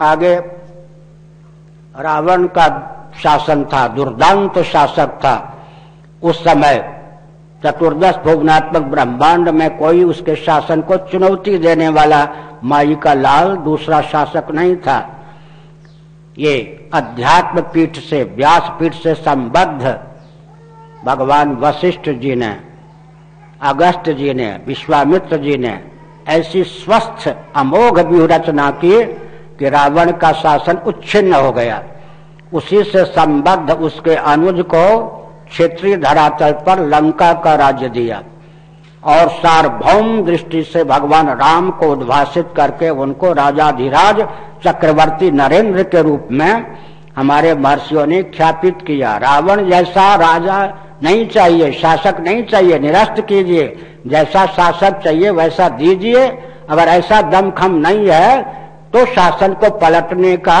[0.00, 0.34] आगे,
[1.94, 2.68] रावण का
[3.22, 5.36] शासन था, दुर्दांत शासक था।
[6.22, 6.78] उस समय
[7.62, 12.28] चतुर्दश भुवनात्मक ब्रह्मांड में कोई उसके शासन को चुनौती देने वाला
[12.64, 14.98] माई का लाल दूसरा शासक नहीं था।
[16.38, 16.54] ये
[16.94, 19.98] अध्यात्म पीठ से व्यास पीठ से संबद्ध
[21.04, 22.56] भगवान वशिष्ठ जी ने,
[23.62, 25.78] अगस्त जी ने, विश्वामित्र जी ने
[26.28, 29.04] ऐसी स्वस्थ, अमोघ व्यूह रचना की
[29.58, 31.82] कि रावण का शासन उच्छिन्न हो गया।
[32.52, 35.18] उसी से संबद्ध उसके अनुज को
[35.52, 38.22] क्षेत्रीय धरातल पर लंका का राज्य दिया
[39.04, 44.20] और सार्वभौम दृष्टि से भगवान राम को उद्भाषित करके उनको राजाधिराज
[44.66, 46.76] चक्रवर्ती नरेंद्र के रूप में
[47.16, 50.62] हमारे महर्षियों ने ख्यापित किया। रावण जैसा राजा
[51.02, 53.66] नहीं चाहिए, शासक नहीं चाहिए, निरस्त कीजिए।
[54.06, 56.26] जैसा शासक चाहिए, वैसा दीजिए।
[56.70, 58.42] अगर ऐसा दमखम नहीं है
[58.92, 60.58] तो शासन को पलटने का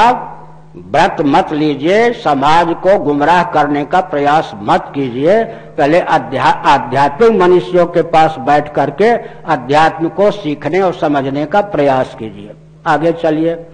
[0.76, 8.02] व्रत मत लीजिए, समाज को गुमराह करने का प्रयास मत कीजिए। पहले आध्यात्मिक मनुष्यों के
[8.02, 9.10] पास बैठ करके
[9.52, 12.54] अध्यात्म को सीखने और समझने का प्रयास कीजिए।
[12.86, 13.66] आगे चलिए।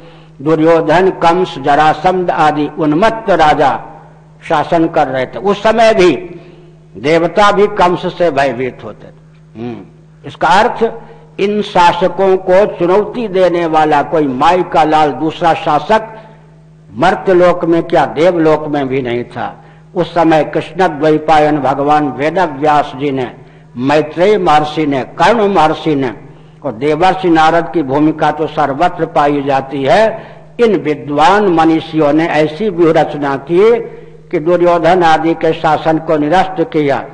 [0.42, 3.80] दुर्योधन, कंस, जरासंध आदि उन्मत्त राजा
[4.48, 6.12] शासन कर रहे थे। उस समय भी
[6.96, 9.80] देवता भी कंस से भयभीत होते थे। हम्म।
[10.26, 10.92] इसका अर्थ,
[11.40, 16.14] इन शासकों को चुनौती देने वाला कोई माई का लाल दूसरा शासक
[16.88, 19.54] मर्त्यलोक में क्या देवलोक में भी नहीं था।
[19.94, 23.30] उस समय कृष्ण द्वैपायन भगवान वेद व्यास जी ने,
[23.76, 26.12] मैत्रेय महर्षि ने, कर्ण महर्षि ने,
[26.64, 30.02] और देवर्षि नारद की भूमिका तो सर्वत्र पाई जाती है।
[30.60, 33.78] इन विद्वान मनीषियों ने ऐसी व्यूह रचना की
[34.30, 37.04] कि दुर्योधन आदि के शासन को निरस्त किया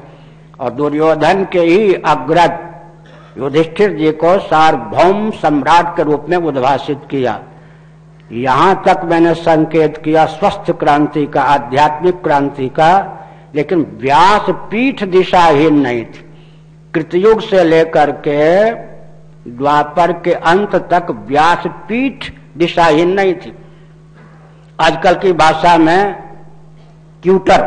[0.61, 7.39] और दुर्योधन के ही अग्रज युधिष्ठिर जी को सार्वभौम सम्राट के रूप में उद्भाषित किया।
[8.33, 13.21] यहाँ तक मैंने संकेत किया, स्वस्थ क्रांति का, आध्यात्मिक क्रांति का,
[13.55, 16.25] लेकिन व्यास पीठ दिशाहीन नहीं थी।
[16.95, 18.71] कृतयुग से लेकर के
[19.51, 23.57] द्वापर के अंत तक व्यास पीठ दिशाहीन नहीं थी।
[24.81, 26.13] आजकल की भाषा में
[27.23, 27.63] ट्यूटर,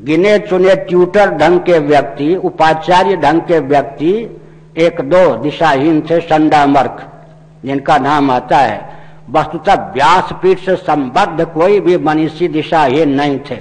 [0.00, 4.40] गिने चुने ट्यूटर ढंग के व्यक्ति, उपाचार्य ढंग के व्यक्ति
[4.76, 7.10] एक दो दिशाहीन थे, संडामर्क,
[7.64, 8.91] जिनका नाम आता है।
[9.30, 13.58] वस्तुतः व्यासपीठ से संबद्ध कोई भी मनीषी दिशाहीन नहीं थे।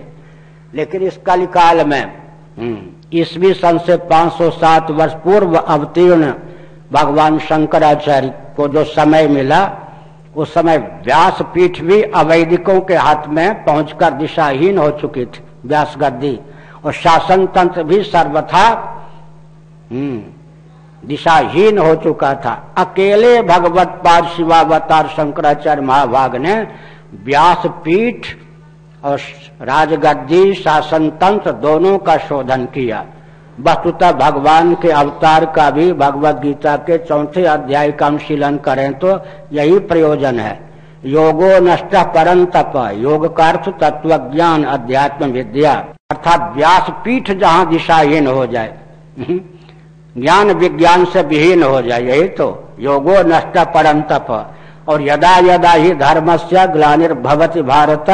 [0.74, 2.78] लेकिन इस कलिकाल में हम्म,
[3.20, 6.32] ईसवी सन से 507 वर्ष पूर्व अवतीर्ण
[6.94, 9.62] भगवान शंकराचार्य को जो समय मिला
[10.36, 15.96] उस समय व्यास पीठ भी अवैदिकों के हाथ में पहुंचकर दिशाहीन हो चुकी थी व्यास
[16.00, 16.38] गद्दी
[16.86, 18.68] और शासन तंत्र भी सर्वथा
[19.92, 20.22] हम्म,
[21.04, 26.56] दिशाहीन हो चुका था। अकेले भगवत पाद शिवावतार शंकराचार्य महाभाग ने
[27.26, 28.28] व्यास पीठ
[29.04, 29.20] और
[29.62, 33.04] राजगद्दी शासन तंत्र दोनों का शोधन किया।
[33.60, 39.20] वस्तुतः भगवान के अवतार का भी भगवत गीता के चौथे अध्याय का अनुशीलन करें तो
[39.54, 40.60] यही प्रयोजन है।
[41.06, 45.74] योगो नष्ट परम तप योग का अर्थ तत्व ज्ञान अध्यात्म विद्या।
[46.12, 48.78] अर्थात व्यास पीठ जहाँ दिशाहीन हो जाए।
[50.16, 54.28] ज्ञान विज्ञान से विहीन हो जाए, यही तो योगो नष्ट परम तप
[54.90, 58.10] और यदा यदा ही धर्म से ग्लानिर्भवती भारत,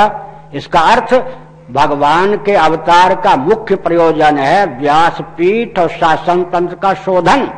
[0.55, 1.13] इसका अर्थ
[1.71, 7.49] भगवान के अवतार का मुख्य प्रयोजन है व्यास पीठ और शासन तंत्र का शोधन।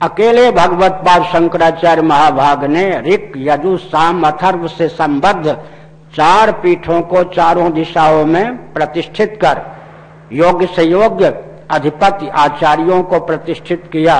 [0.00, 5.56] अकेले भगवत पाद शंकराचार्य महाभाग ने ऋक, यजु, साम, अथर्व से संबद्ध
[6.14, 9.62] चार पीठों को चारों दिशाओं में प्रतिष्ठित कर,
[10.32, 11.30] योग्य से योग्य
[11.70, 14.18] अधिपति आचार्यों को प्रतिष्ठित किया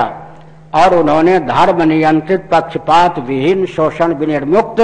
[0.75, 4.81] और उन्होंने धर्म नियंत्रित पक्षपात, विहीन शोषण, विनिर्मुक्त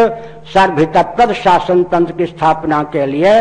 [0.54, 3.40] सर्वतत्पद शासन तंत्र की स्थापना के लिए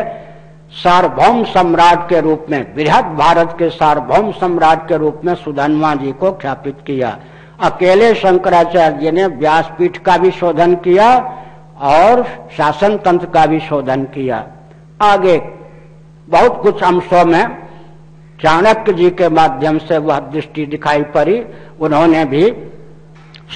[0.75, 6.13] सार्वभौम सम्राट के रूप में, बृहद भारत के सार्वभौम सम्राट के रूप में सुधनवा जी
[6.13, 7.17] को ख्यापित किया।
[7.63, 11.09] अकेले शंकराचार्य जी ने व्यासपीठ का भी शोधन किया
[11.89, 12.25] और
[12.57, 14.45] शासन तंत्र का भी शोधन किया।
[15.03, 15.37] आगे
[16.29, 17.64] बहुत कुछ अंशों में
[18.39, 21.43] चाणक्य जी के माध्यम से वह दृष्टि दिखाई पड़ी।
[21.81, 22.45] उन्होंने भी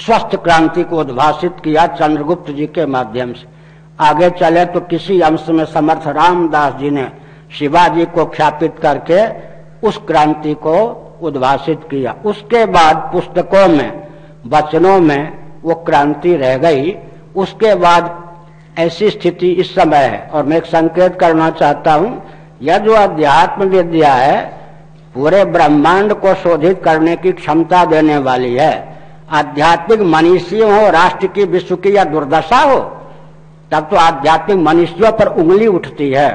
[0.05, 3.47] स्वस्थ क्रांति को उद्भाषित किया चंद्रगुप्त जी के माध्यम से।
[3.99, 7.07] आगे चले तो किसी अंश में समर्थ रामदास जी ने
[7.59, 9.25] शिवाजी को ख्यापित करके
[9.87, 10.75] उस क्रांति को
[11.21, 14.07] उद्भाषित किया। उसके बाद पुस्तकों में,
[14.47, 16.95] वचनों में वो क्रांति रह गई।
[17.35, 18.17] उसके बाद
[18.79, 22.21] ऐसी स्थिति इस समय है। और मैं एक संकेत करना चाहता हूँ,
[22.61, 24.58] यह जो अध्यात्म विद्या है
[25.15, 28.97] पूरे ब्रह्मांड को शोधित करने की क्षमता देने वाली है।
[29.31, 32.79] आध्यात्मिक मनुष्यों हो, राष्ट्र की विश्व की या दुर्दशा हो,
[33.71, 36.29] तब तो आध्यात्मिक मनुष्यों पर उंगली उठती है।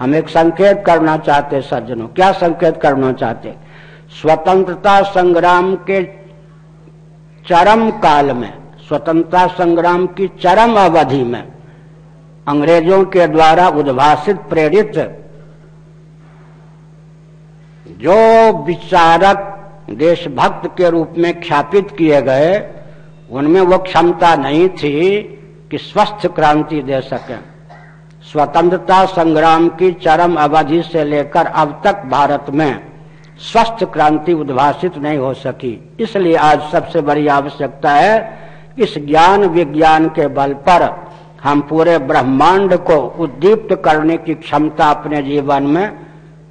[0.00, 3.54] हम एक संकेत करना चाहते सज्जनों। क्या संकेत करना चाहते
[4.12, 6.02] स्वतंत्रता संग्राम के
[7.44, 8.52] चरम काल में,
[8.88, 11.42] स्वतंत्रता संग्राम की चरम अवधि में,
[12.46, 14.96] अंग्रेज़ों के द्वारा उद्भाषित प्रेरित
[17.98, 18.16] जो
[18.64, 19.54] विचारक
[19.90, 22.70] देशभक्त के रूप में ख्यापित किए गए,
[23.30, 25.18] उनमें वो क्षमता नहीं थी
[25.70, 27.36] कि स्वस्थ क्रांति दे सके।
[28.22, 32.80] स्वतंत्रता संग्राम की चरम अवधि से लेकर अब तक भारत में
[33.38, 38.38] स्वस्थ क्रांति उद्भाषित नहीं हो सकी। इसलिए आज सबसे बड़ी आवश्यकता है,
[38.78, 41.08] इस ज्ञान विज्ञान के बल पर
[41.42, 45.88] हम पूरे ब्रह्मांड को उद्दीप्त करने की क्षमता अपने जीवन में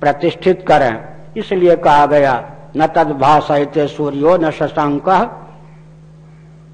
[0.01, 2.43] प्रतिष्ठित करें। इसलिए कहा गया,
[2.78, 5.10] न तद भाषा सूर्यो न शशांक,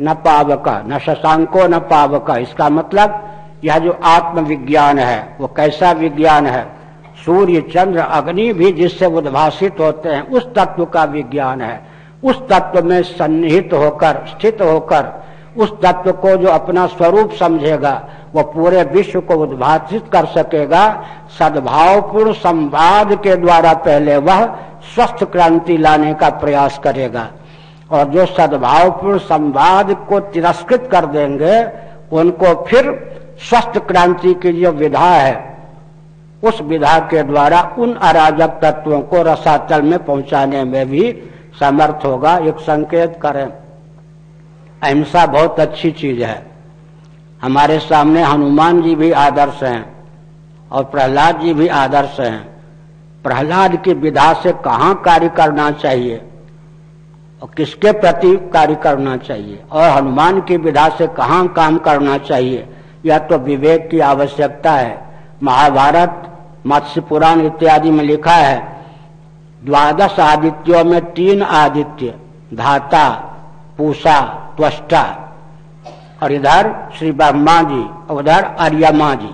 [0.01, 3.29] न पावक, न शशांको न पावक। इसका मतलब
[3.63, 6.67] यह जो आत्मविज्ञान है, वो कैसा विज्ञान है?
[7.25, 11.85] सूर्य, चंद्र, अग्नि भी जिससे उद्भाषित होते हैं, उस तत्व का विज्ञान है।
[12.23, 15.23] उस तत्व में सन्निहित होकर, स्थित होकर,
[15.57, 21.03] उस तत्व को जो अपना स्वरूप समझेगा वो पूरे विश्व को उद्भाषित कर सकेगा।
[21.39, 24.45] सद्भावपूर्ण संवाद के द्वारा पहले वह
[24.95, 27.27] स्वस्थ क्रांति लाने का प्रयास करेगा।
[27.91, 31.65] और जो सद्भावपूर्ण संवाद को तिरस्कृत कर देंगे,
[32.15, 33.09] उनको फिर
[33.49, 35.57] स्वस्थ क्रांति की जो विधा है।
[36.43, 41.23] उस विधा के द्वारा उन अराजक तत्वों को रसातल में पहुँचाने में भी
[41.59, 43.47] समर्थ होगा। एक संकेत करें।
[44.83, 46.52] अहिंसा बहुत अच्छी चीज़ है।
[47.43, 49.85] हमारे सामने हनुमान जी भी आदर्श हैं
[50.71, 52.41] और प्रहलाद जी भी आदर्श हैं।
[53.25, 56.17] प्रहलाद की विधा से कहाँ कार्य करना चाहिए
[57.41, 62.67] और किसके प्रति कार्य करना चाहिए और हनुमान की विधा से कहाँ काम करना चाहिए,
[63.05, 65.01] यह तो विवेक की आवश्यकता है।
[65.43, 66.29] महाभारत,
[66.67, 68.61] मत्स्य पुराण इत्यादि में लिखा है,
[69.61, 72.13] द्वादश आदित्यों में तीन आदित्य,
[72.53, 73.09] धाता,
[73.77, 74.19] पूषा,
[74.57, 75.03] त्वष्टा।
[76.23, 79.33] और इधर श्री ब्रह्मा जी, और उधर अर्यमा जी।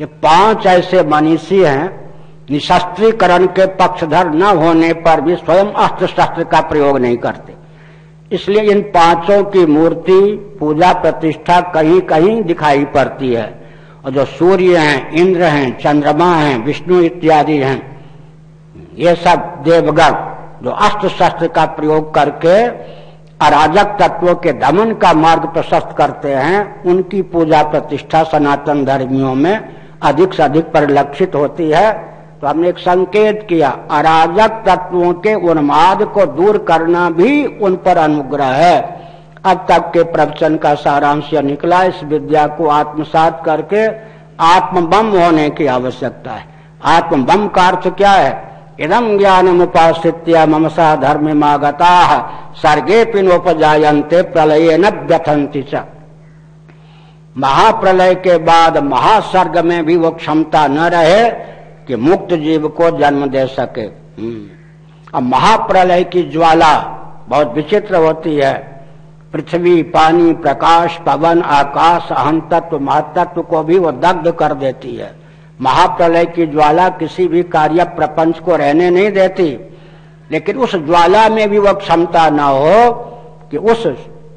[0.00, 2.10] ये पाँच ऐसे मनीषी हैं,
[2.50, 7.54] निशस्त्रीकरण के पक्षधर न होने पर भी स्वयं अस्त्र शस्त्र का प्रयोग नहीं करते।
[8.32, 10.20] इसलिए इन पाँचों की मूर्ति,
[10.60, 13.60] पूजा प्रतिष्ठा कहीं कहीं दिखाई पड़ती है।
[14.04, 18.06] और जो सूर्य हैं, इंद्र हैं, चंद्रमा हैं, विष्णु इत्यादि हैं,
[18.94, 20.12] ये सब देवगण
[20.64, 22.66] जो अस्त्र शस्त्र का प्रयोग करके
[23.40, 29.68] अराजक तत्वों के दमन का मार्ग प्रशस्त करते हैं, उनकी पूजा प्रतिष्ठा सनातन धर्मियों में
[30.02, 31.92] अधिक से अधिक परिलक्षित होती है।
[32.40, 37.96] तो हमने एक संकेत किया अराजक तत्वों के उन्माद को दूर करना भी उन पर
[37.96, 38.98] अनुग्रह है।
[39.44, 43.86] अब तक के प्रवचन का सारांश यह निकला, इस विद्या को आत्मसात करके
[44.44, 46.44] आत्मबम होने की आवश्यकता है।
[46.84, 48.48] आत्मबम का अर्थ क्या है?
[48.80, 52.16] इदम ज्ञान उपासित्य ममसा धर्म मागता।
[52.62, 55.82] सर्गे पिनोपजायन्ते प्रलय न व्यथंति च।
[57.38, 61.30] महाप्रलय के बाद महासर्ग में भी वो क्षमता न रहे
[61.86, 64.46] कि मुक्त जीव को जन्म दे सके। हम्म।
[65.14, 66.94] अब महाप्रलय की ज्वाला
[67.28, 68.84] बहुत विचित्र होती है।
[69.32, 75.14] पृथ्वी, पानी, प्रकाश, पवन, आकाश अहम तत्व महतत्व को भी वो दग्ध कर देती है।
[75.60, 79.77] महाप्रलय की ज्वाला किसी भी कार्य प्रपंच को रहने नहीं देती।
[80.32, 82.92] लेकिन उस ज्वाला में भी वह क्षमता न हो
[83.50, 83.86] कि उस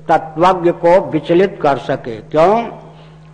[0.10, 2.68] तत्वज्ञ को विचलित कर सके। क्यों?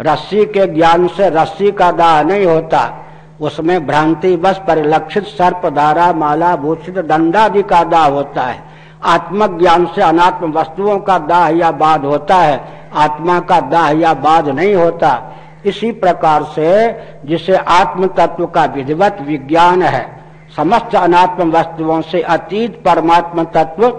[0.01, 3.05] रस्सी के ज्ञान से रस्सी का दाह नहीं होता।
[3.41, 8.63] उसमें भ्रांति बस परिलक्षित सर्प, धारा, माला, भूषित दंडादि का दाह होता है।
[9.03, 14.13] आत्मक ज्ञान से अनात्म वस्तुओं का दाह या बाध होता है। आत्मा का दाह या
[14.13, 15.33] बाध नहीं होता।
[15.65, 16.91] इसी प्रकार से
[17.25, 20.16] जिसे आत्म तत्व का विधिवत विज्ञान है
[20.57, 23.91] समस्त अनात्म वस्तुओं से अतीत परमात्म तत्व,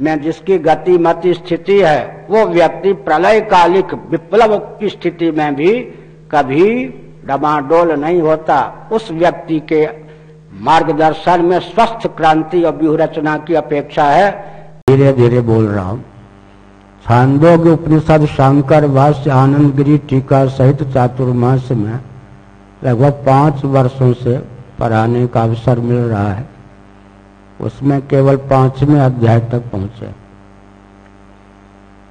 [0.00, 5.72] में जिसकी गति, मति, स्थिति है, वो व्यक्ति प्रलय कालिक विप्लव की स्थिति में भी
[6.32, 6.66] कभी
[7.26, 9.86] डमाडोल नहीं होता। उस व्यक्ति के
[10.60, 14.30] मार्गदर्शन में स्वस्थ क्रांति और व्यूह रचना की अपेक्षा है।
[14.90, 16.04] धीरे धीरे बोल रहा हूँ।
[17.06, 21.98] छांदोग्य उपनिषद शंकर भाष्य आनंद, गिरी, टीका सहित चातुर्मास में
[22.84, 24.38] लगभग पाँच वर्षों से
[24.78, 26.46] पढ़ाने का अवसर मिल रहा है।
[27.60, 30.10] उसमें केवल पाँचवें अध्याय तक पहुँचे।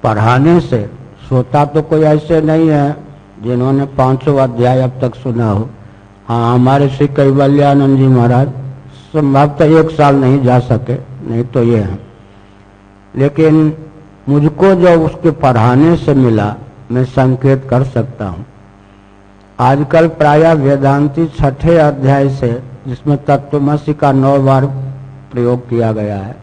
[0.02, 0.84] पढ़ाने से
[1.28, 2.96] श्रोता तो कोई ऐसे नहीं है
[3.42, 5.68] जिन्होंने पाँचों अध्याय अब तक सुना हो।
[6.28, 8.48] हाँ हमारे श्री कैवल्यानंद जी महाराज
[9.12, 10.94] संभवतः एक साल नहीं जा सके,
[11.28, 11.98] नहीं तो ये है।
[13.14, 13.72] लेकिन
[14.28, 16.54] मुझको जो उसके पढ़ाने से मिला,
[16.90, 18.44] मैं संकेत कर सकता हूँ।
[19.58, 22.50] आजकल प्राय वेदांति छठे अध्याय से,
[22.86, 24.66] जिसमें तत्वमसी का नौ बार
[25.32, 26.36] प्रयोग किया गया है,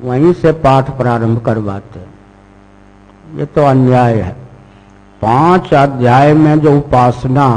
[0.00, 4.32] वहीं से पाठ प्रारंभ करवाते हैं। ये तो अन्याय है।
[5.22, 7.48] पाँच अध्याय में जो उपासना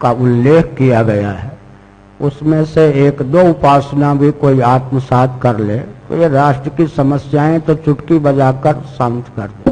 [0.00, 1.50] का उल्लेख किया गया है,
[2.20, 7.58] उसमें से एक दो उपासना भी कोई आत्मसात कर ले तो ये राष्ट्र की समस्याएँ
[7.60, 9.65] तो चुटकी बजाकर शांत कर दे।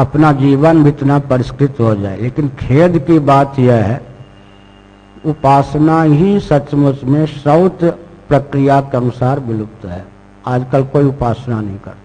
[0.00, 4.06] अपना जीवन भी इतना परिष्कृत हो जाए। लेकिन खेद की बात यह है,
[5.26, 10.06] उपासना ही सचमुच में श्रौत प्रक्रिया के अनुसार विलुप्त है।
[10.46, 11.96] आजकल कोई उपासना नहीं करता।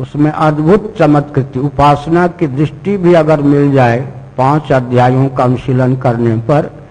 [0.00, 6.38] उसमें अद्भुत चमत्कृति। उपासना की दृष्टि भी अगर मिल जाए पाँच अध्यायों का अनुशीलन करने
[6.38, 6.86] पर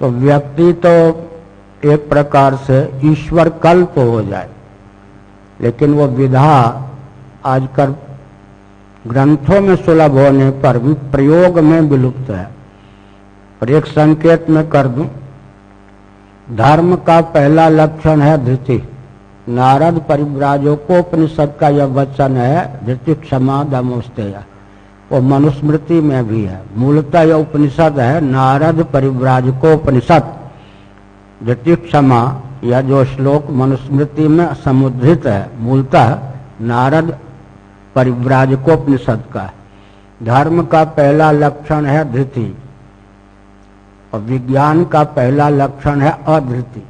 [0.00, 1.26] तो व्यक्ति तो
[1.84, 4.50] एक प्रकार से ईश्वर कल्प हो जाए।
[5.60, 6.84] लेकिन वो विधा
[7.46, 7.94] आजकल
[9.06, 12.48] ग्रंथों में सुलभ होने पर भी प्रयोग में विलुप्त है।
[13.62, 15.08] और एक संकेत में कर दूँ,
[16.56, 18.82] धर्म का पहला लक्षण है धृति।
[19.48, 24.40] नारद परिव्राजकोपनिषद का यह वचन है, धृति क्षमा दमोस्तेय
[25.12, 30.34] वो मनुस्मृति में भी है। मूलतः यह उपनिषद है, नारद परिव्राजकोपनिषद
[31.44, 36.18] धृति क्षमा यह जो श्लोक मनुस्मृति में समुद्रित है, मूलतः
[36.60, 37.16] नारद
[37.94, 39.50] परिव्राजकोपनिषद का
[40.22, 42.56] धर्म का पहला लक्षण है धृति
[44.12, 46.82] और विज्ञान का पहला लक्षण है अधृति।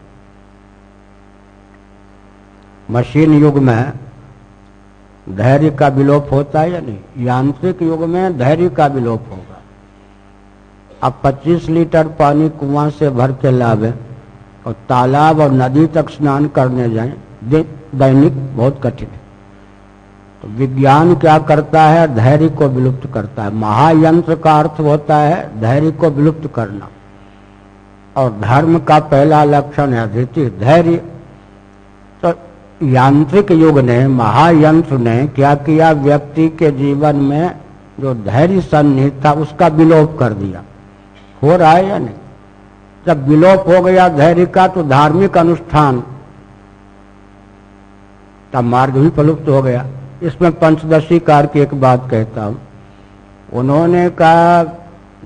[2.89, 3.93] मशीन युग में
[5.27, 7.25] धैर्य का विलोप होता है या नहीं?
[7.25, 9.59] यांत्रिक युग में धैर्य का विलोप होगा।
[11.03, 13.95] अब 25 लीटर पानी कुआँ से भर के लावे
[14.67, 17.13] और तालाब और नदी तक स्नान करने जाएँ
[17.45, 19.20] दैनिक बहुत कठिन है।
[20.43, 22.15] तो विज्ञान क्या करता है?
[22.15, 26.89] धैर्य को विलुप्त करता है। महायंत्र का अर्थ होता है धैर्य को विलुप्त करना।
[28.17, 30.97] और धर्म का पहला लक्षण है धृति धैर्य।
[32.25, 32.33] तो
[32.87, 35.93] यांत्रिक युग ने, महायंत्र ने क्या किया?
[35.93, 37.57] व्यक्ति के जीवन में
[38.01, 40.63] जो धैर्य सन्निहित था, उसका विलोप कर दिया।
[41.43, 42.15] हो रहा है या नहीं?
[43.07, 46.03] जब विलोप हो गया धैर्य का तो धार्मिक अनुष्ठान
[48.53, 49.87] तब मार्ग भी प्रलुप्त हो गया।
[50.23, 52.61] इसमें पंचदशी कार की एक बात कहता हूँ।
[53.53, 54.63] उन्होंने कहा,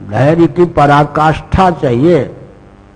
[0.08, 2.18] धैर्य की पराकाष्ठा चाहिए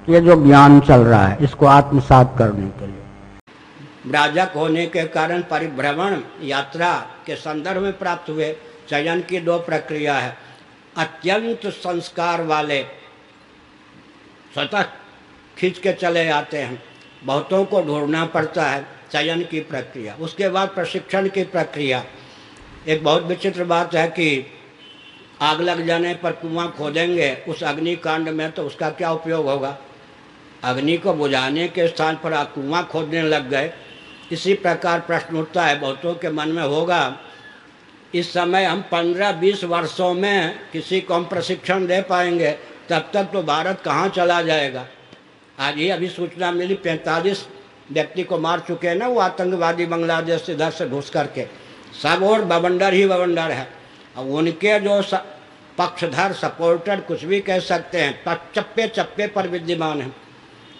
[0.09, 5.42] ये जो ज्ञान चल रहा है, इसको आत्मसात करने के लिए। राजक होने के कारण
[5.42, 6.92] परिभ्रमण यात्रा
[7.26, 8.57] के संदर्भ में प्राप्त हुए।
[8.88, 10.36] चयन की दो प्रक्रिया है।
[10.96, 12.82] अत्यंत संस्कार वाले
[14.55, 14.82] स्वतः
[15.59, 16.82] खींच के चले आते हैं।
[17.24, 22.04] बहुतों को ढूंढना पड़ता है। चयन की प्रक्रिया, उसके बाद प्रशिक्षण की प्रक्रिया।
[22.88, 24.46] एक बहुत विचित्र बात है कि
[25.42, 29.76] आग लग जाने पर कुआँ खोदेंगे उस अग्निकांड में तो उसका क्या उपयोग होगा?
[30.64, 33.72] अग्नि को बुझाने के स्थान पर आप कुआँ खोदने लग गए।
[34.32, 37.18] इसी प्रकार प्रश्न उठता है बहुतों के मन में होगा,
[38.14, 42.50] इस समय हम पंद्रह बीस वर्षों में किसी को हम प्रशिक्षण दे पाएँगे,
[42.88, 44.86] तब तक तो भारत कहाँ चला जाएगा?
[45.59, 47.46] आज ही अभी सूचना मिली, पैंतालीस
[47.93, 51.47] व्यक्ति को मार चुके हैं ना, वो आतंकवादी बांग्लादेश से इधर से घुस करके।
[52.03, 53.68] सब और बवंडर ही बवंडर है।
[54.16, 55.01] अब उनके जो
[55.78, 60.14] पक्षधर सपोर्टर कुछ भी कह सकते हैं चप्पे चप्पे पर विद्यमान हैं।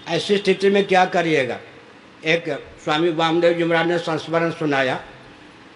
[0.09, 1.59] ऐसी स्थिति में क्या करिएगा?
[2.25, 2.49] एक
[2.85, 5.01] स्वामी वामदेव जी महाराज ने संस्मरण सुनाया।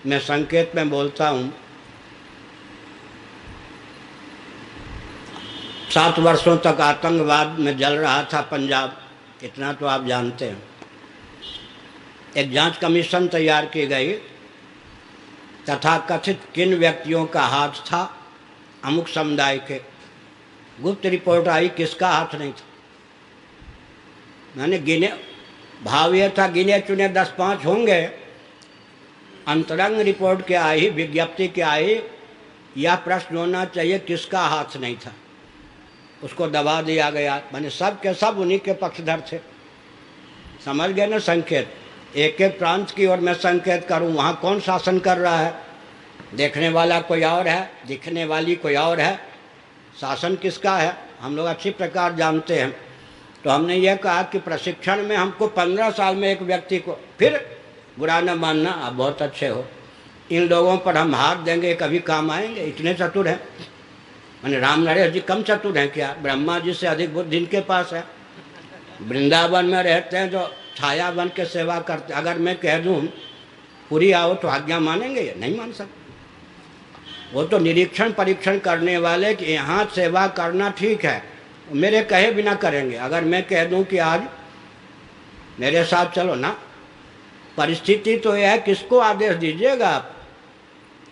[0.06, 1.52] मैं संकेत में बोलता हूँ।
[5.90, 8.96] सात वर्षों तक आतंकवाद में जल रहा था पंजाब।
[9.42, 10.71] इतना तो आप जानते हैं।
[12.36, 14.12] एक जाँच कमीशन तैयार की गई।
[15.70, 18.18] तथा कथित किन व्यक्तियों का हाथ था?
[18.84, 19.80] अमुक समुदाय के।
[20.80, 22.64] गुप्त रिपोर्ट आई, किसका हाथ नहीं था?
[24.56, 25.12] मैंने गिने,
[25.82, 28.02] भाव यह था, गिने चुने दस पाँच होंगे।
[29.48, 32.02] अंतरंग रिपोर्ट के आई, विज्ञप्ति के आई,
[32.76, 35.12] यह प्रश्न होना चाहिए, किसका हाथ नहीं था?
[36.22, 39.38] उसको दबा दिया गया। मैंने सब के सब उन्हीं के पक्षधर थे।
[40.64, 41.76] समझ गए ना संकेत?
[42.16, 45.54] एक एक प्रांत की ओर मैं संकेत करूँ, वहाँ कौन शासन कर रहा है?
[46.34, 47.70] देखने वाला कोई और है?
[47.86, 49.18] दिखने वाली कोई और है?
[50.00, 50.96] शासन किसका है?
[51.20, 52.76] हम लोग अच्छी प्रकार जानते हैं।
[53.44, 57.58] तो हमने यह कहा कि प्रशिक्षण में हमको पंद्रह साल में एक व्यक्ति को, फिर
[57.98, 59.64] बुरा न मानना, आप बहुत अच्छे हो।
[60.30, 63.48] इन लोगों पर हम हाथ देंगे, कभी काम आएँगे, इतने चतुर हैं।
[64.44, 66.16] मैंने राम नरेश जी, कम चतुर हैं क्या?
[66.22, 68.04] ब्रह्मा जी से अधिक बुद्धि इनके पास है।
[69.02, 73.00] वृंदावन में रहते हैं जो छाया बन के सेवा करते, अगर मैं कह दूँ,
[73.90, 76.00] पूरी आओ तो आज्ञा मानेंगे या नहीं मान सकते?
[77.32, 81.22] वो तो निरीक्षण परीक्षण करने वाले कि यहाँ सेवा करना ठीक है,
[81.72, 84.22] मेरे कहे बिना करेंगे। अगर मैं कह दूँ कि आज
[85.60, 86.56] मेरे साथ चलो ना,
[87.56, 90.16] परिस्थिति तो यह है, किसको आदेश दीजिएगा आप?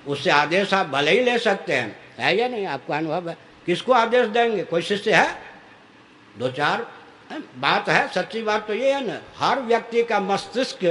[0.07, 2.67] उससे आदेश आप भले ही ले सकते हैं। है या नहीं?
[2.67, 3.37] आपका अनुभव है।
[3.67, 4.63] किसको आदेश देंगे?
[4.65, 5.39] कोई शिष्य है?
[6.39, 6.87] दो चार
[7.31, 10.85] बात है सच्ची बात तो ये है ना हर व्यक्ति का मस्तिष्क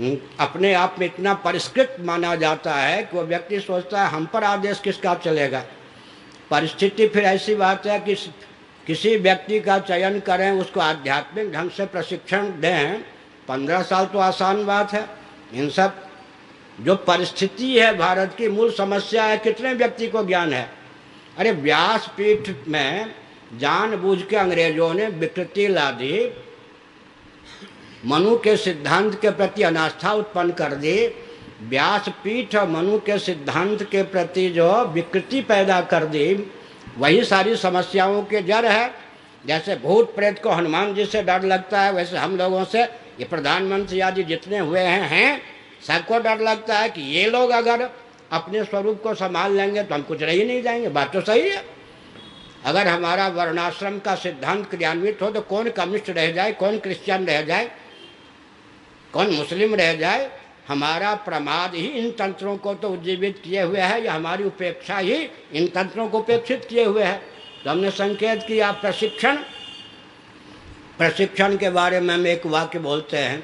[0.00, 4.26] हम्म, अपने आप में इतना परिष्कृत माना जाता है कि वो व्यक्ति सोचता है हम
[4.26, 5.64] पर आदेश किसका चलेगा?
[6.50, 8.14] परिस्थिति फिर ऐसी बात है कि
[8.86, 13.02] किसी व्यक्ति का चयन करें उसको आध्यात्मिक ढंग से प्रशिक्षण दें
[13.48, 15.04] पंद्रह साल तो आसान बात है।
[15.54, 16.06] इन सब
[16.80, 20.70] जो परिस्थिति है भारत की मूल समस्या है कितने व्यक्ति को ज्ञान है?
[21.38, 23.14] अरे व्यासपीठ में
[23.56, 26.32] जानबूझ के अंग्रेज़ों ने विकृति ला दी,
[28.06, 31.06] मनु के सिद्धांत के प्रति अनास्था उत्पन्न कर दी
[31.62, 36.52] व्यास व्यासपीठ मनु के सिद्धांत के प्रति जो विकृति पैदा कर दी,
[36.98, 38.94] वही सारी समस्याओं के जड़ है।
[39.46, 43.24] जैसे भूत प्रेत को हनुमान जी से डर लगता है, वैसे हम लोगों से ये
[43.24, 45.42] प्रधानमंत्री आदि जितने हुए हैं हैं,
[45.86, 47.90] सबको डर लगता है कि ये लोग अगर
[48.32, 51.48] अपने स्वरूप को संभाल लेंगे तो हम कुछ रह ही नहीं जाएँगे। बात तो सही
[51.50, 51.77] है।
[52.68, 57.42] अगर हमारा वर्णाश्रम का सिद्धांत क्रियान्वित हो तो कौन कम्युनिस्ट रह जाए, कौन क्रिश्चियन रह
[57.42, 57.70] जाए,
[59.12, 60.30] कौन मुस्लिम रह जाए,
[60.68, 65.14] हमारा प्रमाद ही इन तंत्रों को तो उज्जीवित किए हुए है, या हमारी उपेक्षा ही
[65.52, 67.16] इन तंत्रों को उपेक्षित किए हुए है।
[67.64, 69.36] तो हमने संकेत किया, प्रशिक्षण।
[70.98, 73.42] प्रशिक्षण के बारे में हम एक वाक्य बोलते हैं,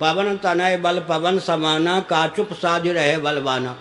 [0.00, 3.76] पवन तनय बल पवन समाना, काचुप साज रहे बलवाना।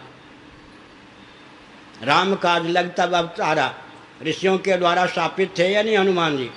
[2.03, 3.35] राम काज लग तब
[4.21, 5.97] ऋषियों के द्वारा स्थापित थे या नहीं?
[5.97, 6.49] हनुमान जी।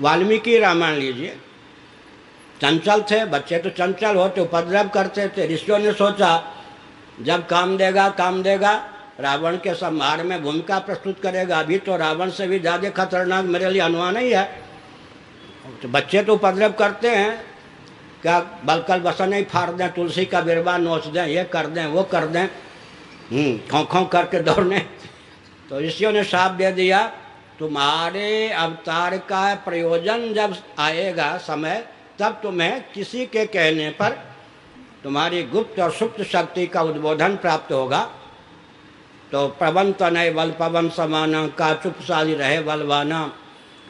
[0.00, 1.36] वाल्मीकि रामायण लीजिए।
[2.60, 6.30] चंचल थे बच्चे तो चंचल होते उपद्रव करते थे। ऋषियों ने सोचा
[7.20, 8.72] जब काम देगा काम देगा
[9.20, 13.70] रावण के संहार में भूमिका प्रस्तुत करेगा। अभी तो रावण से भी ज़्यादा खतरनाक मेरे
[13.70, 14.44] लिए हनुमान ही है।
[15.82, 17.50] तो बच्चे तो उपद्रव करते हैं।
[18.22, 22.02] क्या बलकल बसन ही फाड़ दें तुलसी का बिरबा नोच दें ये कर दें वो
[22.04, 24.78] कर दें। हम्म, खो खो करके दौड़ने।
[25.70, 27.06] तो ऋषियों ने साफ़ दे दिया,
[27.58, 34.10] तुम्हारे अवतार का प्रयोजन जब आएगा समय, तब तुम्हें किसी के कहने पर
[35.02, 38.10] तुम्हारी गुप्त और सुप्त शक्ति का उद्बोधन प्राप्त होगा।
[39.32, 43.32] तो प्रबंध तनय बल पवन समाना का चुप साली रहे बलवाना।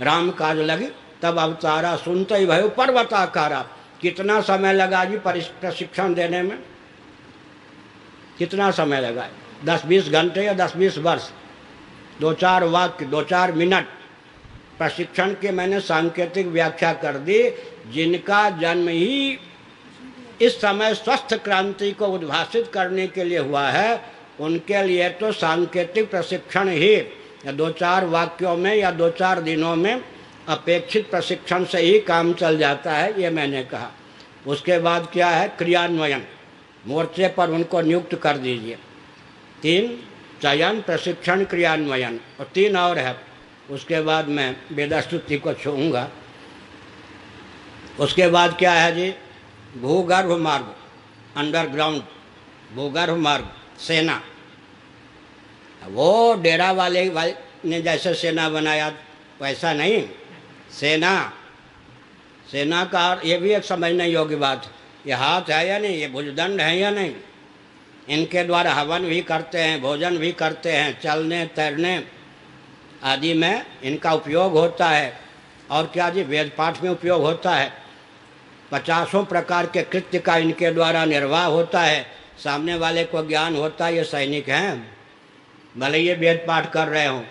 [0.01, 0.89] राम काज लगी,
[1.22, 3.66] तब अवतारा सुनते ही भयो, पर्वताकारा,
[4.01, 6.59] कितना समय लगा जी प्रशिक्षण देने में?
[8.39, 9.28] कितना समय लगा?
[9.64, 11.31] दस बीस घंटे या दस बीस वर्ष?
[12.21, 13.87] दो चार वाक्य दो चार मिनट।
[14.79, 17.43] प्रशिक्षण के मैंने सांकेतिक व्याख्या कर दी,
[17.93, 19.39] जिनका जन्म ही
[20.43, 24.01] इस समय स्वस्थ क्रांति को उद्भाषित करने के लिए हुआ है,
[24.41, 26.95] उनके लिए तो सांकेतिक प्रशिक्षण ही,
[27.47, 30.05] या दो चार वाक्यों में या दो चार दिनों में
[30.49, 33.91] अपेक्षित प्रशिक्षण से ही काम चल जाता है, ये मैंने कहा।
[34.47, 35.49] उसके बाद क्या है?
[35.49, 36.23] क्रियान्वयन।
[36.87, 38.79] मोर्चे पर उनको नियुक्त कर दीजिए।
[39.62, 39.87] तीन
[40.43, 43.16] चयन प्रशिक्षण, क्रियान्वयन। और तीन और है।
[43.70, 46.09] उसके बाद मैं वेदास्तुति को छूँगा
[48.01, 49.14] उसके बाद क्या है जी?
[49.80, 50.74] भूगर्भ मार्ग
[51.36, 52.03] अंडरग्राउंड
[52.74, 54.22] भूगर्भ मार्ग, सेना।
[55.86, 57.05] वो डेरा वाले
[57.64, 58.88] ने जैसे सेना बनाया,
[59.43, 60.09] वैसा नहीं।
[60.72, 61.32] सेना।
[62.53, 64.70] सेना का ये भी एक समझने योग्य बात है।
[65.07, 65.97] ये हाथ है या नहीं?
[65.97, 67.14] ये भुजदंड है या नहीं?
[68.09, 72.05] इनके द्वारा हवन भी करते हैं, भोजन भी करते हैं, चलने, तैरने
[73.05, 75.19] आदि में इनका उपयोग होता है।
[75.71, 77.73] और क्या जी, वेद पाठ में उपयोग होता है?
[78.73, 82.07] पचासों प्रकार के कृत्य का इनके द्वारा निर्वाह होता है।
[82.45, 84.97] सामने वाले को ज्ञान होता है, ये सैनिक हैं।
[85.79, 87.23] भले ये वेद पाठ कर रहे हों।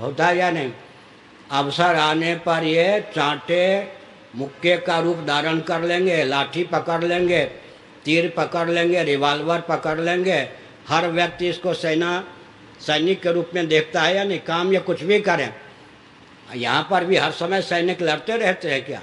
[0.00, 0.72] होता है या नहीं?
[1.50, 3.92] अवसर आने पर ये चांटे
[4.36, 7.65] मुक्के का रूप धारण कर लेंगे, लाठी पकड़ लेंगे
[8.06, 10.48] तीर पकड़ लेंगे, रिवाल्वर पकड़ लेंगे।
[10.88, 12.24] हर व्यक्ति इसको सेना,
[12.80, 15.52] सैनिक के रूप में देखता है या नहीं, काम या कुछ भी करें।
[16.54, 19.02] यहाँ पर भी हर समय सैनिक लड़ते रहते हैं क्या?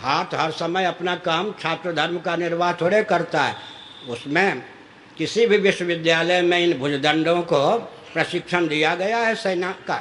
[0.00, 3.54] हाथ हर समय अपना काम छात्र धर्म का निर्वाह थोड़े करता है।
[4.08, 4.62] उसमें
[5.16, 7.78] किसी भी विश्वविद्यालय में इन भुजदंडों को
[8.12, 9.96] प्रशिक्षण दिया गया है सेना का।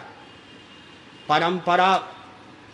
[1.30, 1.95] परंपरा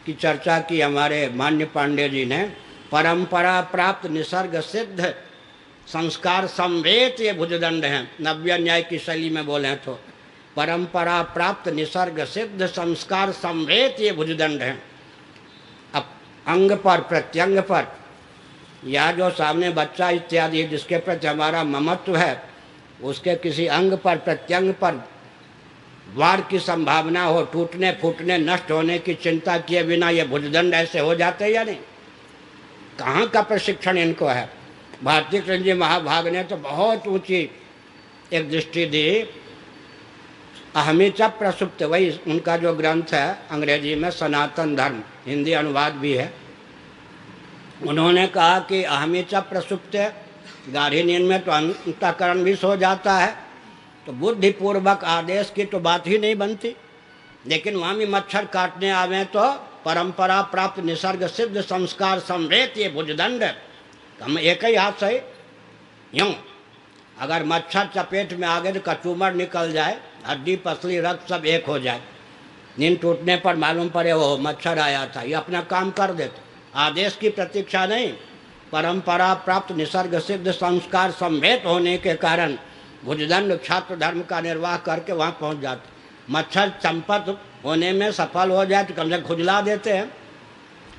[0.05, 2.43] की चर्चा की हमारे मान्य पांडे जी ने,
[2.91, 5.13] परंपरा प्राप्त निसर्ग सिद्ध
[5.87, 9.99] संस्कार संवेत ये भुजदंड हैं। नव्य न्याय की शैली में बोले तो।
[10.55, 14.83] परंपरा प्राप्त निसर्ग सिद्ध संस्कार संवेद ये भुजदंड हैं।
[15.95, 16.09] अब
[16.47, 17.97] अंग पर, प्रत्यंग पर,
[18.85, 22.43] या जो सामने बच्चा इत्यादि जिसके प्रति हमारा ममत्व है,
[23.03, 25.09] उसके किसी अंग पर, प्रत्यंग पर
[26.15, 30.99] वार की संभावना हो, टूटने फूटने, नष्ट होने की चिंता किए बिना ये भुजदंड ऐसे
[30.99, 31.77] हो जाते या नहीं?
[32.99, 34.62] कहाँ का प्रशिक्षण इनको है?
[35.03, 37.39] भारतीय कृष्ण जी महाभाग ने तो बहुत ऊँची
[38.33, 39.07] एक दृष्टि दी।
[40.75, 46.33] अहमिचा प्रसुप्त, वही उनका जो ग्रंथ है, अंग्रेज़ी में सनातन धर्म, हिंदी अनुवाद भी है।
[47.87, 49.95] उन्होंने कहा कि अहमिचा प्रसुप्त,
[50.69, 53.35] गाढ़ी नींद में तो अंतकरण भी सो जाता है
[54.05, 56.75] तो बुद्धिपूर्वक आदेश की तो बात ही नहीं बनती।
[57.47, 59.51] लेकिन वहाँ भी मच्छर काटने आवे तो
[59.85, 63.43] परंपरा प्राप्त, निसर्ग सिद्ध, संस्कार समृत ये भुजदंड।
[64.23, 65.15] हम एक ही हाथ से
[66.13, 66.33] यूँ।
[67.17, 71.65] अगर मच्छर चपेट में आ गए तो कचूमर निकल जाए, हड्डी, पसली, रक्त सब एक
[71.65, 72.01] हो जाए।
[72.79, 76.41] नींद टूटने पर मालूम पड़े वो मच्छर आया था। ये अपना काम कर देते।
[76.75, 78.11] आदेश की प्रतीक्षा नहीं,
[78.71, 82.57] परंपरा प्राप्त, निसर्ग सिद्ध, संस्कार संवेत होने के कारण
[83.05, 85.91] भुजदंड छात्र धर्म का निर्वाह करके वहाँ पहुँच जाते।
[86.29, 90.11] मच्छर चंपत होने में सफल हो जाए तो कम से खुजला देते हैं।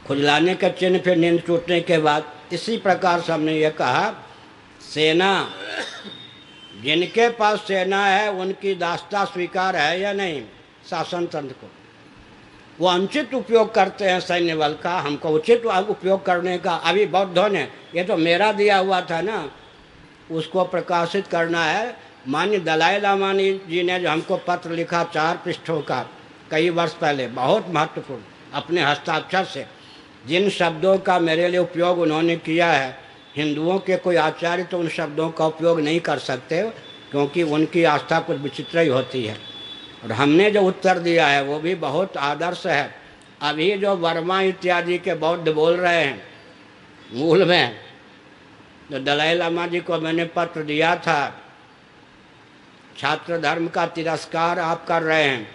[0.07, 4.11] खुजलाने का चिन्ह, फिर नींद टूटने के बाद इसी प्रकार से हमने ये कहा,
[4.85, 5.49] सेना,
[6.83, 10.43] जिनके पास सेना है, उनकी दास्ता स्वीकार है या नहीं?
[10.91, 11.71] शासन तंत्र को।
[12.79, 17.49] वो अनुचित उपयोग करते हैं सैन्य बल का, हमको उचित उपयोग करने का अभी बौद्धों
[17.49, 17.63] ने
[17.97, 19.49] ये तो मेरा दिया हुआ था ना,
[20.31, 21.97] उसको प्रकाशित करना है।
[22.29, 26.01] मान्य दलाई लामानी जी ने जो हमको पत्र लिखा चार पृष्ठों का,
[26.51, 28.23] कई वर्ष पहले, बहुत महत्वपूर्ण,
[28.55, 29.67] अपने हस्ताक्षर से।
[30.27, 32.97] जिन शब्दों का मेरे लिए उपयोग उन्होंने किया है,
[33.37, 36.63] हिंदुओं के कोई आचार्य तो उन शब्दों का उपयोग नहीं कर सकते,
[37.11, 39.37] क्योंकि उनकी आस्था कुछ विचित्र ही होती है।
[40.05, 42.95] और हमने जो उत्तर दिया है, वो भी बहुत आदर्श है।
[43.43, 46.23] अभी जो वर्मा इत्यादि के बौद्ध बोल रहे हैं,
[47.13, 47.77] मूल में
[48.91, 51.35] तो दलाई लामा जी को मैंने पत्र दिया था,
[52.99, 55.47] छात्र धर्म का तिरस्कार आप कर रहे हैं।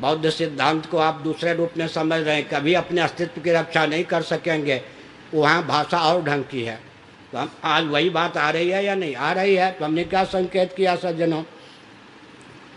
[0.00, 3.86] बौद्ध सिद्धांत को आप दूसरे रूप में समझ रहे हैं, कभी अपने अस्तित्व की रक्षा
[3.86, 4.82] नहीं कर सकेंगे।
[5.34, 6.80] वहाँ भाषा और ढंग की है।
[7.32, 9.14] तो हम आज वही बात आ रही है या नहीं?
[9.16, 11.42] आ रही है। तो हमने क्या संकेत किया सज्जनों?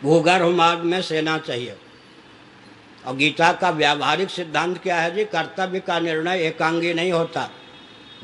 [0.04, 1.78] भूगर्भ मार्ग में सेना चाहिए।
[3.06, 5.26] और गीता का व्यावहारिक सिद्धांत क्या है जी?
[5.26, 7.50] कर्तव्य का निर्णय एकांगी नहीं होता।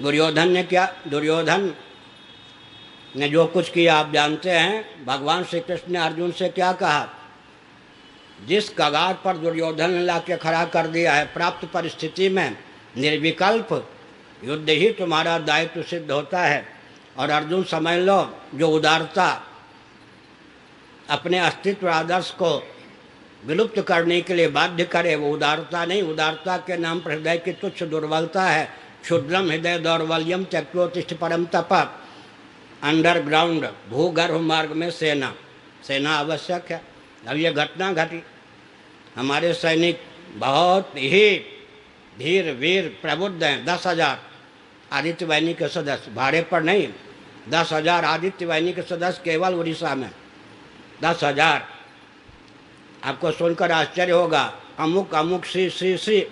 [0.01, 1.73] दुर्योधन ने क्या, दुर्योधन
[3.15, 7.09] ने जो कुछ किया, आप जानते हैं, भगवान श्री कृष्ण ने अर्जुन से क्या कहा?
[8.47, 12.57] जिस कगार पर दुर्योधन ने ला के खड़ा कर दिया है, प्राप्त परिस्थिति में
[12.97, 13.89] निर्विकल्प
[14.43, 16.65] युद्ध ही तुम्हारा दायित्व सिद्ध होता है।
[17.17, 19.43] और अर्जुन समझ लो, जो उदारता
[21.09, 22.71] अपने अस्तित्व आदर्श को
[23.45, 27.51] विलुप्त करने के लिए बाध्य करे, वो उदारता नहीं, उदारता के नाम पर हृदय की
[27.51, 28.69] तुच्छ दुर्बलता है।
[29.03, 32.01] क्षुद्रम हृदय दौर्बल्यम त्यक्तोतिष्ठ परम तप।
[32.83, 35.35] अंडरग्राउंड भूगर्भ मार्ग में सेना।
[35.87, 36.81] सेना आवश्यक है।
[37.27, 38.23] अब ये घटना घटी।
[39.15, 39.99] हमारे सैनिक
[40.37, 41.37] बहुत ही
[42.19, 44.19] धीर, वीर, प्रबुद्ध हैं। दस हज़ार
[44.91, 46.87] आदित्य वाहिनी के सदस्य। भाड़े पर नहीं।
[47.49, 50.09] दस हज़ार आदित्य वाहिनी के सदस्य केवल उड़ीसा में।
[51.03, 51.67] दस हज़ार।
[53.03, 54.43] आपको सुनकर आश्चर्य होगा।
[54.79, 56.25] अमुक अमुक श्री श्री श्री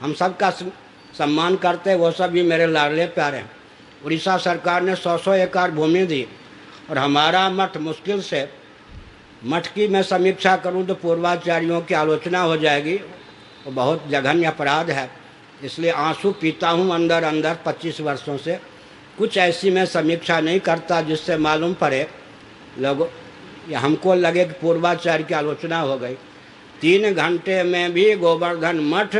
[0.00, 3.50] हम सबका सम्मान करते वो सब भी मेरे लाडले प्यारे हैं।
[4.04, 6.26] उड़ीसा सरकार ने सौ सौ एकड़ भूमि दी।
[6.90, 8.42] और हमारा मठ मुश्किल से
[9.42, 12.94] मठ की मैं समीक्षा करूँ तो पूर्वाचार्यों की आलोचना हो जाएगी।
[13.66, 15.08] वो बहुत जघन्य अपराध है।
[15.64, 18.58] इसलिए आँसू पीता हूँ अंदर अंदर 25 वर्षों से।
[19.18, 22.06] कुछ ऐसी मैं समीक्षा नहीं करता जिससे मालूम पड़े।
[22.78, 23.06] लोगों
[23.74, 26.14] हमको लगे कि पूर्वाचार्य की आलोचना हो गई।
[26.80, 29.16] तीन घंटे में भी गोवर्धन मठ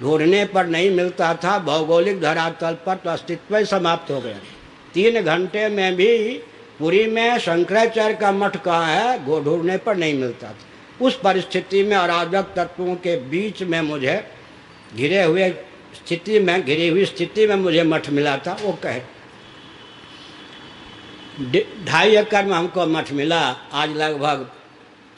[0.00, 4.38] ढूँढने पर नहीं मिलता था। भौगोलिक धरातल पर तो अस्तित्व ही समाप्त हो गया।
[4.94, 6.42] तीन घंटे में भी
[6.78, 9.24] पुरी में शंकराचार्य का मठ कहाँ है?
[9.24, 10.54] गो ढूँढने पर नहीं मिलता।
[11.00, 14.22] उस परिस्थिति में अराजक तत्वों के बीच में मुझे
[14.96, 15.50] घिरे हुए
[15.94, 19.00] स्थिति में, घिरी हुई स्थिति में मुझे मठ मिला था, वो कहे।
[21.84, 23.40] ढाई एकड़ में हमको मठ मिला,
[23.72, 24.50] आज लगभग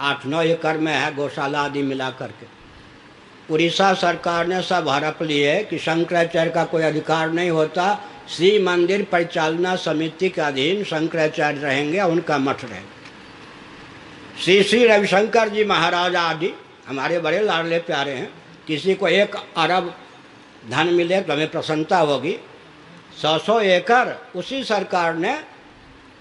[0.00, 2.46] आठ नौ एकड़ में है गौशाला आदि मिला करके।
[3.52, 7.86] उड़ीसा सरकार ने सब हड़प लिए कि शंकराचार्य का कोई अधिकार नहीं होता
[8.30, 12.88] श्री मंदिर परिचालना समिति के अधीन शंकराचार्य रहेंगे उनका मठ रहेगा।
[14.42, 16.52] श्री श्री रविशंकर जी महाराज आदि,
[16.88, 18.30] हमारे बड़े लाडले प्यारे हैं,
[18.66, 19.94] किसी को एक अरब
[20.70, 22.36] धन मिले तो हमें प्रसन्नता होगी।
[23.22, 24.08] सौ सौ एकड़
[24.38, 25.32] उसी सरकार ने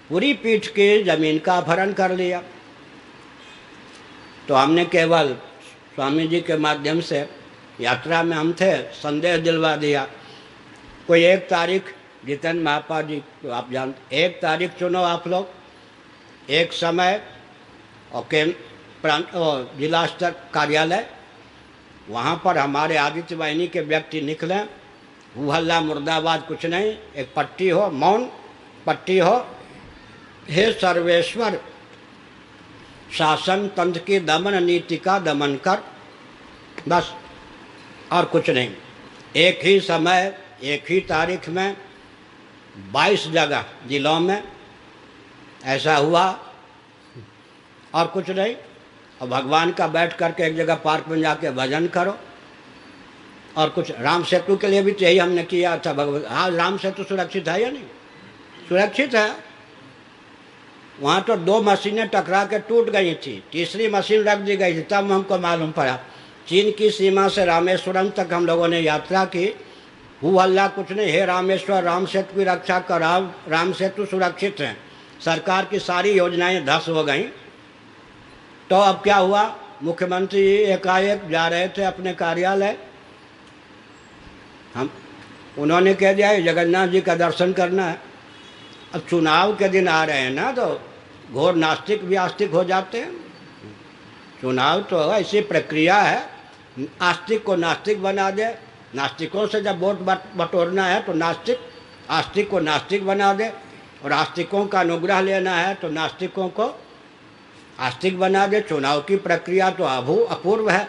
[0.09, 2.41] पूरी पीठ की ज़मीन का अपहरण कर लिया।
[4.47, 5.33] तो हमने केवल
[5.95, 7.27] स्वामी जी के माध्यम से
[7.81, 10.07] यात्रा में हम थे, संदेह दिलवा दिया।
[11.07, 11.93] कोई एक तारीख
[12.25, 15.47] जितन महापा जी तो आप जानते एक तारीख चुनो आप लोग,
[16.49, 17.21] एक समय,
[18.13, 21.05] और केंद्र जिला स्तर कार्यालय,
[22.09, 24.55] वहाँ पर हमारे आदित्य वाहिनी के व्यक्ति निकले
[25.47, 28.29] हल्ला मुर्दाबाद कुछ नहीं, एक पट्टी हो, मौन
[28.85, 29.35] पट्टी हो,
[30.49, 31.59] हे सर्वेश्वर,
[33.17, 35.83] शासन तंत्र की दमन, नीति का दमन कर,
[36.87, 37.13] बस,
[38.11, 38.69] और कुछ नहीं,
[39.37, 41.75] एक ही समय, एक ही तारीख में
[42.93, 44.43] 22 जगह जिलों में
[45.65, 46.25] ऐसा हुआ
[47.95, 48.55] और कुछ नहीं।
[49.21, 52.17] और भगवान का बैठ करके एक जगह पार्क में जाके भजन करो
[53.57, 56.77] और कुछ राम सेतु के लिए भी तो यही हमने किया। था भगवान हाँ राम
[56.77, 57.83] सेतु सुरक्षित है या नहीं?
[58.69, 59.35] सुरक्षित है।
[60.99, 64.81] वहाँ तो दो मशीनें टकरा के टूट गई थी। तीसरी मशीन रख दी गई थी,
[64.81, 65.95] तब हमको मालूम पड़ा।
[66.47, 69.45] चीन की सीमा से रामेश्वरम तक हम लोगों ने यात्रा की।
[70.21, 74.59] हु हल्ला कुछ नहीं, हे रामेश्वर, राम सेतु की रक्षा कर राम राम सेतु सुरक्षित
[74.59, 74.77] हैं।
[75.25, 77.23] सरकार की सारी योजनाएँ धस हो गई।
[78.69, 79.43] तो अब क्या हुआ?
[79.83, 82.77] मुख्यमंत्री एकाएक जा रहे थे अपने कार्यालय।
[84.75, 84.89] हम,
[85.57, 87.97] उन्होंने कह दिया जगन्नाथ जी का दर्शन करना है।
[88.93, 90.67] अब चुनाव के दिन आ रहे हैं ना तो
[91.31, 93.11] घोर नास्तिक भी आस्तिक हो जाते हैं।
[94.41, 96.21] चुनाव तो ऐसी प्रक्रिया है
[97.01, 98.45] आस्तिक को नास्तिक बना दे
[98.95, 99.99] नास्तिकों से जब वोट
[100.35, 101.59] बटोरना है तो नास्तिक,
[102.09, 103.51] आस्तिक को नास्तिक बना दे।
[104.05, 106.79] और आस्तिकों का अनुग्रह लेना है तो नास्तिकों को
[107.79, 110.87] आस्तिक बना दे। चुनाव की प्रक्रिया तो अभू, अपूर्व है।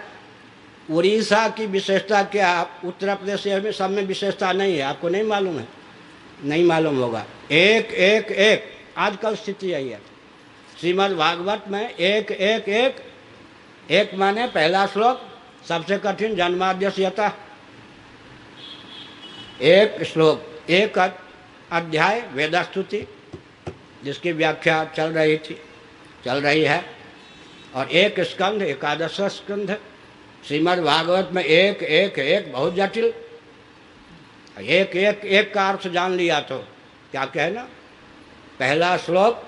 [0.90, 5.58] उड़ीसा की विशेषता क्या उत्तर प्रदेश में सब में विशेषता नहीं है। आपको नहीं मालूम
[5.58, 5.68] है?
[6.44, 8.64] नहीं मालूम होगा। एक एक एक।
[8.98, 10.00] आजकल स्थिति यही है।
[10.80, 12.96] श्रीमद् भागवत में एक एक एक।
[13.90, 15.20] एक माने पहला श्लोक,
[15.68, 17.28] सबसे कठिन जन्माद्यता
[19.62, 20.98] एक श्लोक, एक
[21.72, 23.06] अध्याय वेदास्तुति,
[24.04, 25.58] जिसकी व्याख्या चल रही थी,
[26.24, 26.84] चल रही है।
[27.74, 29.76] और एक स्कंध, एकादश स्कंध,
[30.48, 33.12] श्रीमद् भागवत में एक एक एक बहुत जटिल।
[34.60, 36.58] एक एक एक का अर्थ जान लिया तो
[37.12, 37.62] क्या कहना?
[38.58, 39.44] पहला श्लोक,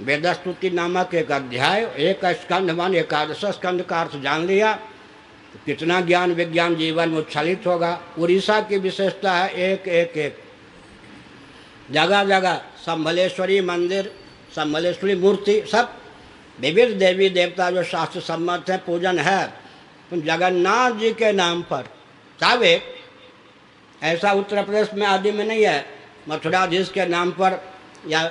[0.00, 4.78] वेदस्तुति नामक एक अध्याय, एक स्कंध मान एकादश स्कंध का अर्थ जान लिया।
[5.52, 10.38] तो कितना ज्ञान, विज्ञान जीवन में उच्छलित होगा। उड़ीसा की विशेषता है एक एक एक।
[11.90, 14.14] जगह जगह, संभलेश्वरी मंदिर,
[14.52, 15.98] संभलेश्वरी मूर्ति, सब।
[16.60, 19.46] विविध देवी देवता जो शास्त्र सम्मत है, पूजन है।
[20.10, 21.88] तो जगन्नाथ जी के नाम पर
[22.64, 22.82] एक
[24.02, 25.86] ऐसा उत्तर प्रदेश में आदि में नहीं है,
[26.28, 27.72] मथुराधीश के नाम पर
[28.08, 28.24] या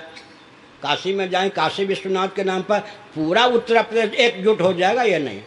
[0.84, 2.80] काशी में जाएँ, काशी विश्वनाथ के नाम पर,
[3.16, 5.42] पूरा उत्तर प्रदेश एकजुट हो जाएगा या नहीं?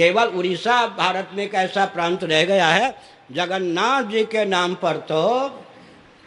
[0.00, 2.94] केवल उड़ीसा भारत में एक ऐसा प्रांत रह गया है
[3.32, 5.22] जगन्नाथ जी के नाम पर तो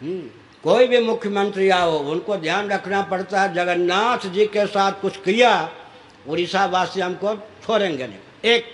[0.02, 0.20] हम्म,
[0.64, 5.52] कोई भी मुख्यमंत्री आओ उनको ध्यान रखना पड़ता है जगन्नाथ जी के साथ कुछ किया
[6.28, 8.66] उड़ीसा वासी हमको छोड़ेंगे नहीं। एक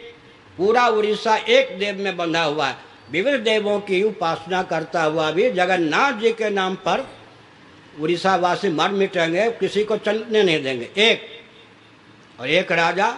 [0.57, 2.75] पूरा उड़ीसा एक देव में बंधा हुआ है
[3.11, 7.05] विविध देवों की उपासना करता हुआ भी जगन्नाथ जी के नाम पर
[8.01, 11.27] उड़ीसा वासी मर मिटेंगे किसी को चलने नहीं देंगे। एक
[12.39, 13.09] और एक राजा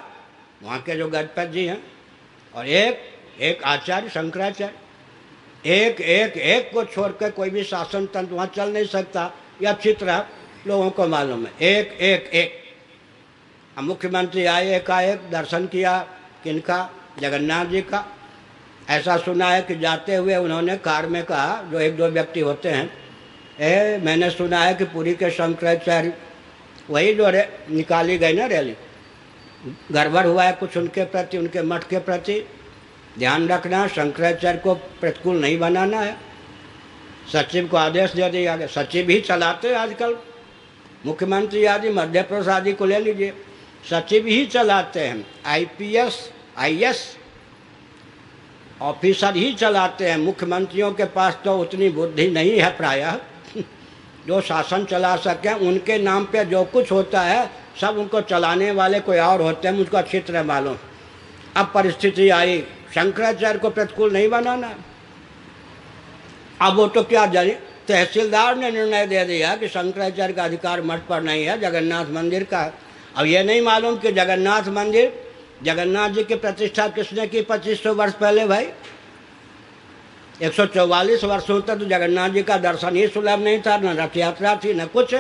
[0.64, 1.84] वहाँ के जो गणपत जी हैं,
[2.56, 3.00] और एक
[3.42, 4.74] एक आचार्य शंकराचार्य,
[5.66, 9.32] एक एक एक को छोड़कर कोई भी शासन तंत्र वहाँ चल नहीं सकता,
[9.62, 10.28] यह अच्छी तरह
[10.68, 12.60] लोगों को मालूम है। एक एक एक।
[13.80, 16.00] मुख्यमंत्री आए, एकाएक दर्शन किया,
[16.44, 16.90] किनका?
[17.20, 18.06] जगन्नाथ जी का।
[18.90, 22.70] ऐसा सुना है कि जाते हुए उन्होंने कार में कहा, जो एक दो व्यक्ति होते
[22.70, 22.94] हैं,
[23.60, 26.14] ए, मैंने सुना है कि पुरी के शंकराचार्य,
[26.90, 27.32] वही जो
[27.76, 28.76] निकाली गई ना रैली
[29.92, 32.48] गड़बड़ हुआ है कुछ उनके प्रति, उनके मठ के प्रति।
[33.20, 36.18] ध्यान रखना, शंकराचार्य को प्रतिकूल नहीं बनाना है।
[37.34, 40.18] सचिव को आदेश दे दिया गया। सचिव ही चलाते हैं आजकल।
[41.06, 43.34] मुख्यमंत्री आदि मध्य प्रदेश आदि को ले लीजिए।
[43.90, 47.18] सचिव ही चलाते हैं। आईपीएस, आईएस
[48.82, 53.20] ऑफिसर ही चलाते हैं। मुख्यमंत्रियों के पास तो उतनी बुद्धि नहीं है प्रायः।
[54.28, 59.00] जो शासन चला सकें, उनके नाम पे जो कुछ होता है सब उनको चलाने वाले
[59.00, 60.78] कोई और होते हैं, मुझको अच्छी तरह मालूम।
[61.58, 62.60] अब परिस्थिति आई,
[62.96, 64.76] शंकराचार्य को प्रतिकूल नहीं बनाना।
[66.62, 67.58] अब वो तो क्या जाने
[67.88, 72.44] तहसीलदार ने निर्णय दे दिया कि शंकराचार्य का अधिकार मठ पर नहीं है, जगन्नाथ मंदिर
[72.44, 72.72] का।
[73.16, 75.12] अब ये नहीं मालूम कि जगन्नाथ मंदिर,
[75.64, 78.68] जगन्नाथ जी की प्रतिष्ठा किसने की पच्चीस सौ वर्ष पहले भाई?
[80.42, 83.98] एक सौ चौवालीस वर्षों तक तो जगन्नाथ जी का दर्शन ही सुलभ नहीं था, न
[83.98, 85.16] रथ यात्रा थी, न कुछ।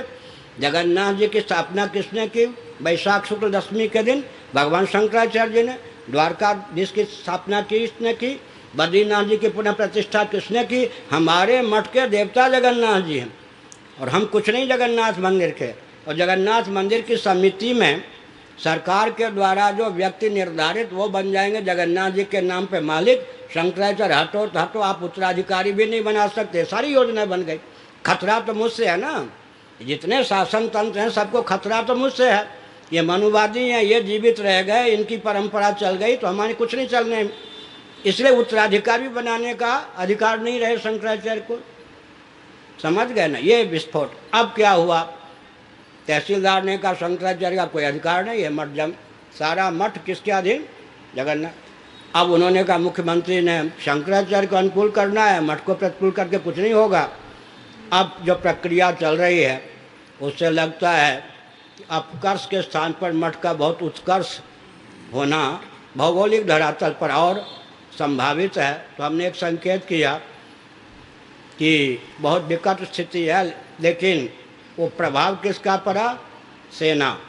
[0.60, 2.46] जगन्नाथ जी की स्थापना किसने की?
[2.82, 4.24] वैशाख शुक्ल दशमी के दिन
[4.56, 5.78] भगवान शंकराचार्य जी ने
[6.10, 8.42] द्वारकाधीश की स्थापना की इसने की?
[8.76, 10.90] बद्रीनाथ जी की पुनः प्रतिष्ठा किसने की?
[11.12, 13.38] हमारे मठ के देवता जगन्नाथ जी हैं।
[14.02, 15.68] और हम कुछ नहीं जगन्नाथ मंदिर के।
[16.08, 18.04] और जगन्नाथ मंदिर की समिति में
[18.64, 23.20] सरकार के द्वारा जो व्यक्ति निर्धारित, वो बन जाएँगे जगन्नाथ जी के नाम पे मालिक।
[23.54, 27.60] शंकराचार्य, हटो हटो, आप उत्तराधिकारी भी नहीं बना सकते। सारी योजना बन गई।
[28.06, 29.30] खतरा तो मुझसे है ना।
[29.82, 32.48] जितने शासन तंत्र हैं, सबको खतरा तो मुझसे है।
[32.94, 36.88] ये मनुवादी हैं, ये जीवित रह गए, इनकी परंपरा चल गई तो हमारे कुछ नहीं
[36.88, 37.30] चलने
[38.06, 41.60] इसलिए उत्तराधिकारी बनाने का अधिकार नहीं रहे शंकराचार्य को।
[42.82, 43.40] समझ गए ना?
[43.40, 45.02] ये विस्फोट। अब क्या हुआ?
[46.08, 48.92] तहसीलदार ने कहा, शंकराचार्य का कोई अधिकार नहीं है मठ जम
[49.40, 50.66] सारा मठ किसके अधीन?
[51.16, 56.38] जगन्नाथ। अब उन्होंने कहा, मुख्यमंत्री ने शंकराचार्य को अनुकूल करना है, मठ को प्रतिकूल करके
[56.38, 57.10] कुछ नहीं होगा।
[57.94, 59.71] अब जो प्रक्रिया चल रही है
[60.22, 61.24] उससे लगता है
[61.78, 64.40] कि अपकर्ष के स्थान पर मठ का बहुत उत्कर्ष
[65.14, 65.64] होना
[65.98, 67.62] भौगोलिक धरातल पर और
[68.00, 70.16] संभावित है। तो हमने एक संकेत किया
[71.60, 74.30] कि बहुत विकट स्थिति है, लेकिन
[74.80, 76.18] वो प्रभाव किसका पड़ा?
[76.80, 77.20] सेना।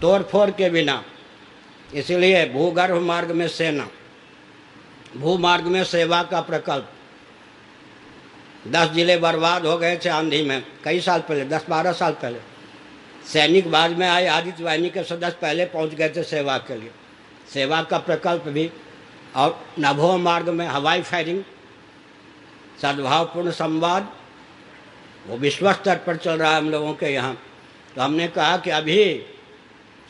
[0.00, 1.04] तोड़ फोड़ के बिना।
[1.94, 3.88] इसलिए भूगर्भ मार्ग में सेना।
[5.16, 6.92] भूमार्ग में सेवा का प्रकल्प।
[8.66, 12.38] दस ज़िले बर्बाद हो गए थे आंधी में, कई साल पहले, दस बारह साल पहले।
[13.26, 16.90] सैनिक बाद में आए, आदित्य वाहिनी के सदस्य पहले पहुँच गए थे सेवा के लिए।
[17.54, 18.70] सेवा का प्रकल्प भी,
[19.36, 21.42] और नभो मार्ग में हवाई फायरिंग,
[22.82, 24.12] सद्भावपूर्ण संवाद,
[25.26, 27.36] वो विश्व स्तर पर चल रहा है हम लोगों के यहाँ।
[27.96, 29.26] तो हमने कहा कि अभी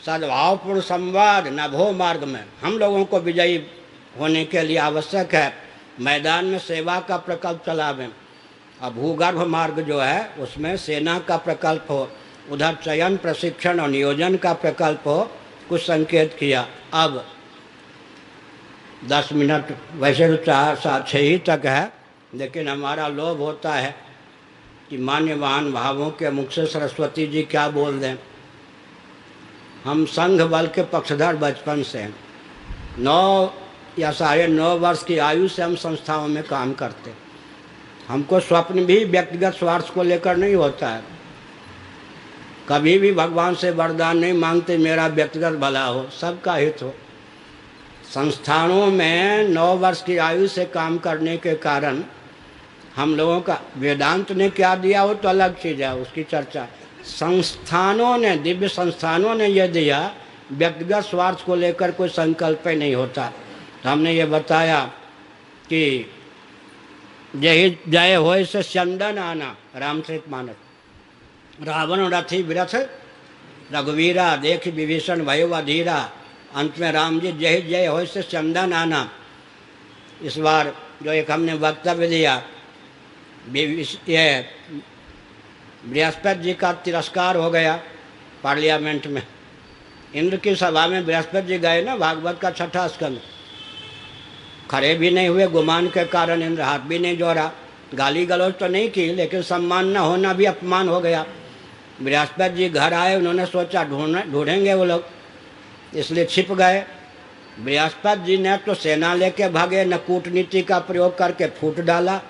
[0.05, 3.65] सद्भावपूर्ण संवाद नभो मार्ग में, हम लोगों को विजयी
[4.19, 5.53] होने के लिए आवश्यक है।
[5.99, 8.07] मैदान में सेवा का प्रकल्प चलावें
[8.81, 12.09] और भूगर्भ मार्ग जो है, उसमें सेना का प्रकल्प हो,
[12.51, 15.31] उधर चयन, प्रशिक्षण और नियोजन का प्रकल्प हो,
[15.69, 17.25] कुछ संकेत किया। अब
[19.05, 21.91] दस मिनट, वैसे तो चार सात छः ही तक है,
[22.35, 23.95] लेकिन हमारा लोभ होता है
[24.89, 28.15] कि मान्यवान भावों के मुख से सरस्वती जी क्या बोल दें।
[29.83, 32.15] हम संघ बल के पक्षधर बचपन से हैं।
[32.99, 33.53] नौ
[33.99, 37.26] या साढ़े नौ वर्ष की आयु से हम संस्थाओं में काम करते
[38.07, 41.03] हमको स्वप्न भी व्यक्तिगत स्वार्थ को लेकर नहीं होता है।
[42.69, 46.93] कभी भी भगवान से वरदान नहीं मांगते, मेरा व्यक्तिगत भला हो, सबका हित हो।
[48.13, 52.03] संस्थानों में नौ वर्ष की आयु से काम करने के कारण
[52.95, 56.67] हम लोगों का वेदांत ने क्या दिया वो तो अलग चीज़ है, उसकी चर्चा।
[57.05, 60.15] संस्थानों ने, दिव्य संस्थानों ने यह दिया,
[60.51, 63.33] व्यक्तिगत स्वार्थ को लेकर कोई संकल्प नहीं होता।
[63.83, 64.79] तो हमने ये बताया
[65.69, 66.11] कि
[67.37, 70.55] जय जय हो से चंदन आना, रामचरित मानस।
[71.63, 72.75] रावण रथी विरथ,
[73.73, 75.97] रघुवीरा देख विभीषण भयो अधीरा।
[76.55, 79.09] अंत में राम जी, जय जय हो से चंदन आना।
[80.23, 80.73] इस बार
[81.03, 82.41] जो एक हमने वक्तव्य दिया
[83.55, 84.45] ये
[85.85, 87.75] बृहस्पति जी का तिरस्कार हो गया
[88.43, 89.21] पार्लियामेंट में।
[90.15, 93.19] इंद्र की सभा में बृहस्पति जी गए ना, भागवत का छठा स्कंद।
[94.71, 97.51] खड़े भी नहीं हुए, गुमान के कारण इंद्र हाथ भी नहीं जोड़ा।
[97.95, 101.25] गाली गलौज तो नहीं की, लेकिन सम्मान न होना भी अपमान हो गया।
[102.01, 105.05] बृहस्पति जी घर आए, उन्होंने सोचा, ढूंढ, ढूंढेंगे वो लोग।
[105.95, 106.85] इसलिए छिप गए।
[107.59, 112.21] बृहस्पति जी ने तो सेना लेके भागे, न कूटनीति का प्रयोग करके फूट डाला।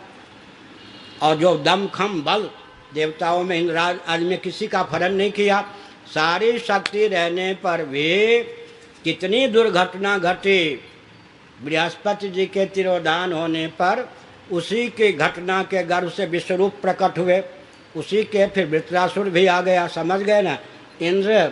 [1.21, 2.49] और जो दम, खम, बल
[2.93, 5.61] देवताओं में इंद्राज आज में किसी का फरन नहीं किया,
[6.07, 8.37] सारी शक्ति रहने पर भी
[9.03, 10.81] कितनी दुर्घटना घटी।
[11.63, 14.09] बृहस्पति जी के तिरोधान होने पर
[14.51, 17.43] उसी की घटना के गर्भ से विश्वरूप प्रकट हुए।
[17.95, 20.57] उसी के फिर वृत्रासुर भी आ गया। समझ गए ना?
[21.01, 21.47] इंद्र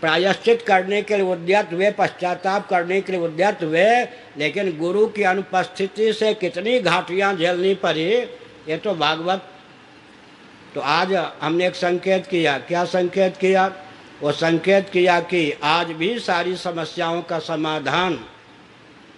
[0.00, 4.04] प्रायश्चित करने के लिए उद्यत हुए, पश्चाताप करने के लिए उद्यत हुए,
[4.38, 8.08] लेकिन गुरु की अनुपस्थिति से कितनी घाटियाँ झेलनी पड़ी,
[8.68, 9.48] ये तो भागवत।
[10.74, 13.72] तो आज हमने एक संकेत किया। क्या संकेत किया?
[14.22, 18.24] वो संकेत किया कि आज भी सारी समस्याओं का समाधान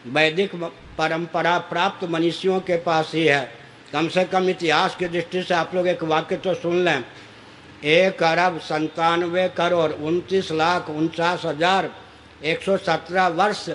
[0.07, 0.55] वैदिक
[0.99, 3.49] परंपरा प्राप्त मनुष्यों के पास ही है।
[3.93, 7.05] कम से कम इतिहास की दृष्टि से आप लोग एक वाक्य तो सुन लें।
[7.85, 11.91] एक अरब संतानवे करोड़ उनतीस लाख उनचास हज़ार
[12.45, 13.69] एक सौ सत्रह वर्ष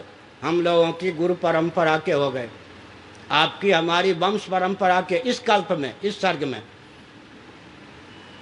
[0.44, 2.50] हम लोगों की गुरु परंपरा के हो गए।
[3.32, 6.62] आपकी हमारी वंश परंपरा के इस कल्प में, इस सर्ग में।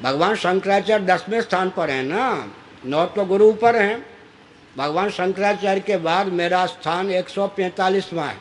[0.02, 2.52] भगवान शंकराचार्य दसवें स्थान पर हैं ना?
[2.86, 4.06] नौ तो गुरु ऊपर हैं।
[4.76, 8.38] भगवान शंकराचार्य के बाद मेरा स्थान 145वां है।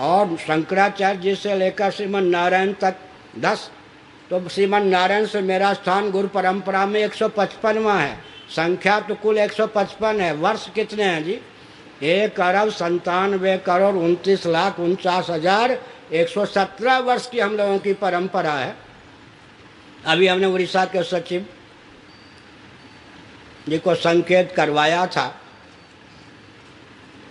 [0.00, 2.96] और शंकराचार्य जी से लेकर श्रीमन नारायण तक
[3.40, 3.70] 10
[4.30, 8.16] तो श्रीमन नारायण से मेरा स्थान गुरु परंपरा में 155वां है।
[8.50, 11.40] संख्या तो कुल 155 है। वर्ष कितने हैं जी?
[12.02, 15.78] एक अरब संतानवे करोड़ उनतीस लाख उनचास हज़ार
[16.12, 18.74] एक सौ सत्रह वर्ष की हम लोगों की परंपरा है।
[20.06, 21.44] अभी हमने उड़ीसा के सचिव
[23.68, 25.26] जी को संकेत करवाया था।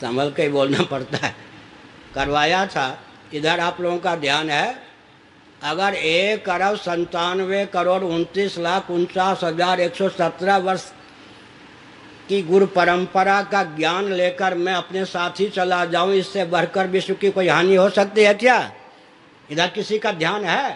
[0.01, 1.36] संभल के बोलना पड़ता है।
[2.15, 2.88] करवाया था।
[3.34, 4.91] इधर आप लोगों का ध्यान है।
[5.63, 10.91] अगर एक अरब संतानवे करोड़ उनतीस लाख उनचास हज़ार एक सौ सत्रह वर्ष
[12.29, 17.13] की गुरु परंपरा का ज्ञान लेकर मैं अपने साथ ही चला जाऊँ, इससे बढ़कर विश्व
[17.13, 18.71] की कोई हानि हो सकती है क्या?
[19.51, 20.71] इधर किसी का ध्यान है?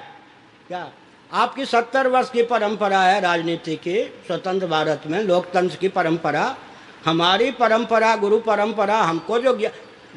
[0.67, 0.91] क्या?
[1.31, 6.55] आपकी सत्तर वर्ष की परंपरा है राजनीति की, स्वतंत्र भारत में लोकतंत्र की परंपरा।
[7.05, 9.53] हमारी परंपरा, गुरु परंपरा हमको जो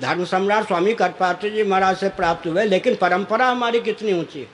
[0.01, 4.47] धर्म सम्राट स्वामी करपात्री जी महाराज से प्राप्त हुए, लेकिन परंपरा हमारी कितनी ऊँची है?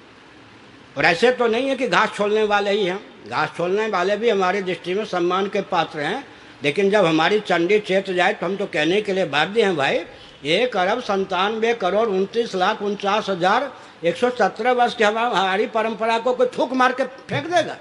[0.96, 2.98] और ऐसे तो नहीं है कि घास छोड़ने वाले ही हैं।
[3.28, 6.24] घास छोड़ने वाले भी हमारी दृष्टि में सम्मान के पात्र हैं।
[6.64, 10.00] लेकिन जब हमारी चंडी चेत जाए तो हम तो कहने के लिए बाध्य हैं, भाई,
[10.44, 13.72] एक अरब संतानवे करोड़ उनतीस लाख उनचास हज़ार
[14.04, 17.76] एक सौ सत्रह वर्ष की हमारी परंपरा को कोई थूक मार के फेंक देगा।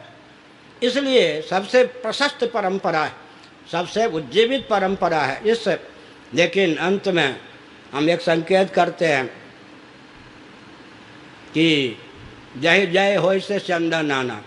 [0.81, 3.11] इसलिए सबसे प्रशस्त परंपरा है,
[3.71, 5.67] सबसे उज्जीवित परंपरा है इस
[6.33, 7.39] लेकिन अंत में
[7.93, 9.25] हम एक संकेत करते हैं
[11.53, 11.97] कि
[12.57, 14.41] जय जय हो से चंदन आना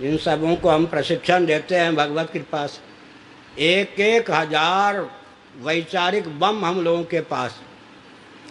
[0.00, 5.00] इन सबों को हम प्रशिक्षण देते हैं भगवत कृपा से। एक एक हज़ार
[5.58, 7.60] वैचारिक बम हम लोगों के पास।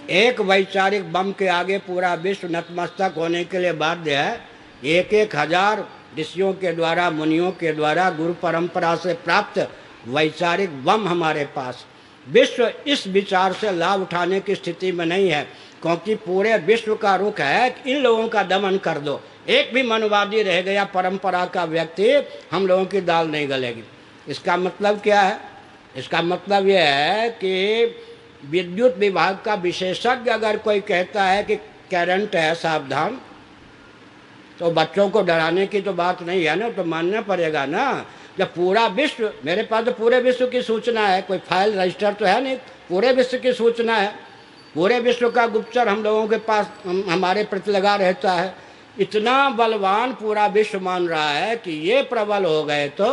[0.09, 4.39] एक वैचारिक बम के आगे पूरा विश्व नतमस्तक होने के लिए बाध्य है।
[4.85, 5.85] एक एक हज़ार
[6.19, 9.67] ऋषियों के द्वारा, मुनियों के द्वारा, गुरु परंपरा से प्राप्त
[10.07, 11.85] वैचारिक बम हमारे पास।
[12.27, 15.43] विश्व इस विचार से लाभ उठाने की स्थिति में नहीं है,
[15.81, 19.83] क्योंकि पूरे विश्व का रुख है कि इन लोगों का दमन कर दो। एक भी
[19.83, 22.11] मनवादी रह गया परंपरा का व्यक्ति,
[22.51, 23.83] हम लोगों की दाल नहीं गलेगी।
[24.27, 25.39] इसका मतलब क्या है?
[25.97, 27.85] इसका मतलब यह है कि
[28.49, 31.55] विद्युत विभाग का विशेषज्ञ अगर कोई कहता है कि
[31.91, 33.19] करंट है सावधान
[34.59, 38.05] तो बच्चों को डराने की तो बात नहीं है ना तो मानना पड़ेगा ना।
[38.37, 42.25] जब पूरा विश्व मेरे पास तो पूरे विश्व की सूचना है कोई फ़ाइल रजिस्टर तो
[42.25, 42.55] है नहीं
[42.89, 44.13] पूरे विश्व की सूचना है।
[44.75, 48.53] पूरे विश्व का गुप्तचर हम लोगों के पास हम, हमारे प्रति लगा रहता है।
[48.99, 53.05] इतना बलवान पूरा विश्व मान रहा है कि ये प्रबल हो गए तो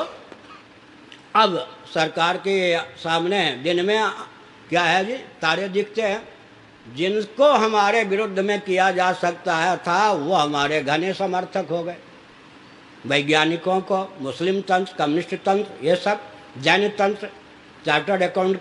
[1.37, 1.57] अब
[1.95, 2.57] सरकार के
[2.99, 3.99] सामने दिन में
[4.75, 5.13] क्या है जी?
[5.13, 6.29] तारे दिखते हैं।
[6.97, 11.97] जिनको हमारे विरुद्ध में किया जा सकता है था, वो हमारे घने समर्थक हो गए।
[13.07, 16.21] वैज्ञानिकों को, मुस्लिम तंत्र, कम्युनिस्ट तंत्र, ये सब,
[16.59, 17.29] जैन तंत्र,
[17.87, 18.61] चार्टर्ड अकाउंट,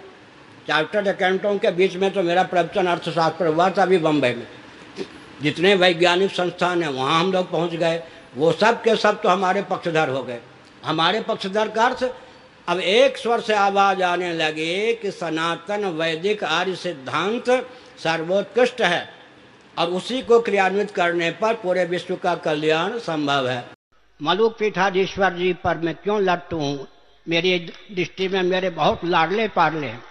[0.68, 4.48] चार्टर्ड अकाउंटों के बीच में तो मेरा प्रवचन अर्थशास्त्र हुआ था अभी बम्बई में।
[5.42, 8.04] जितने वैज्ञानिक संस्थान हैं, वहाँ हम लोग पहुँच गए।
[8.36, 10.40] वो सब के सब तो हमारे पक्षधर हो गए।
[10.86, 12.04] हमारे पक्षधर का अर्थ
[12.68, 17.50] अब एक स्वर से आवाज़ आने लगी कि सनातन वैदिक आर्य सिद्धांत
[17.98, 19.10] सर्वोत्कृष्ट है।
[19.78, 23.66] और उसी को क्रियान्वित करने पर पूरे विश्व का कल्याण संभव है।
[24.22, 26.88] मलुक पीठाधीश्वर जी, पर मैं क्यों लट्टू हूँ?
[27.30, 27.60] मेरी
[27.92, 30.04] दृष्टि में मेरे बहुत लाडले पाडले हैं,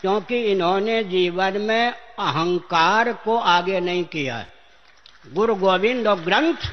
[0.00, 4.46] क्योंकि इन्होंने जीवन में अहंकार को आगे नहीं किया है।
[5.32, 6.68] गुरु गोविंद और ग्रंथ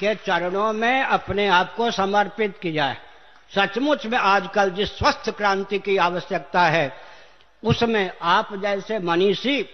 [0.00, 3.07] के चरणों में अपने आप को समर्पित किया है।
[3.54, 6.92] सचमुच में आजकल जिस स्वस्थ क्रांति की आवश्यकता है,
[7.64, 9.68] उसमें आप जैसे मनीषी,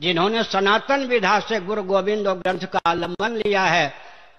[0.00, 3.94] जिन्होंने सनातन विधा से गुरु गोविंद और ग्रंथ का आलंबन लिया है,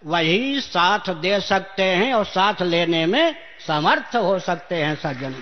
[0.06, 3.36] वही साथ दे सकते हैं और साथ लेने में
[3.68, 5.36] समर्थ हो सकते हैं सज्जन।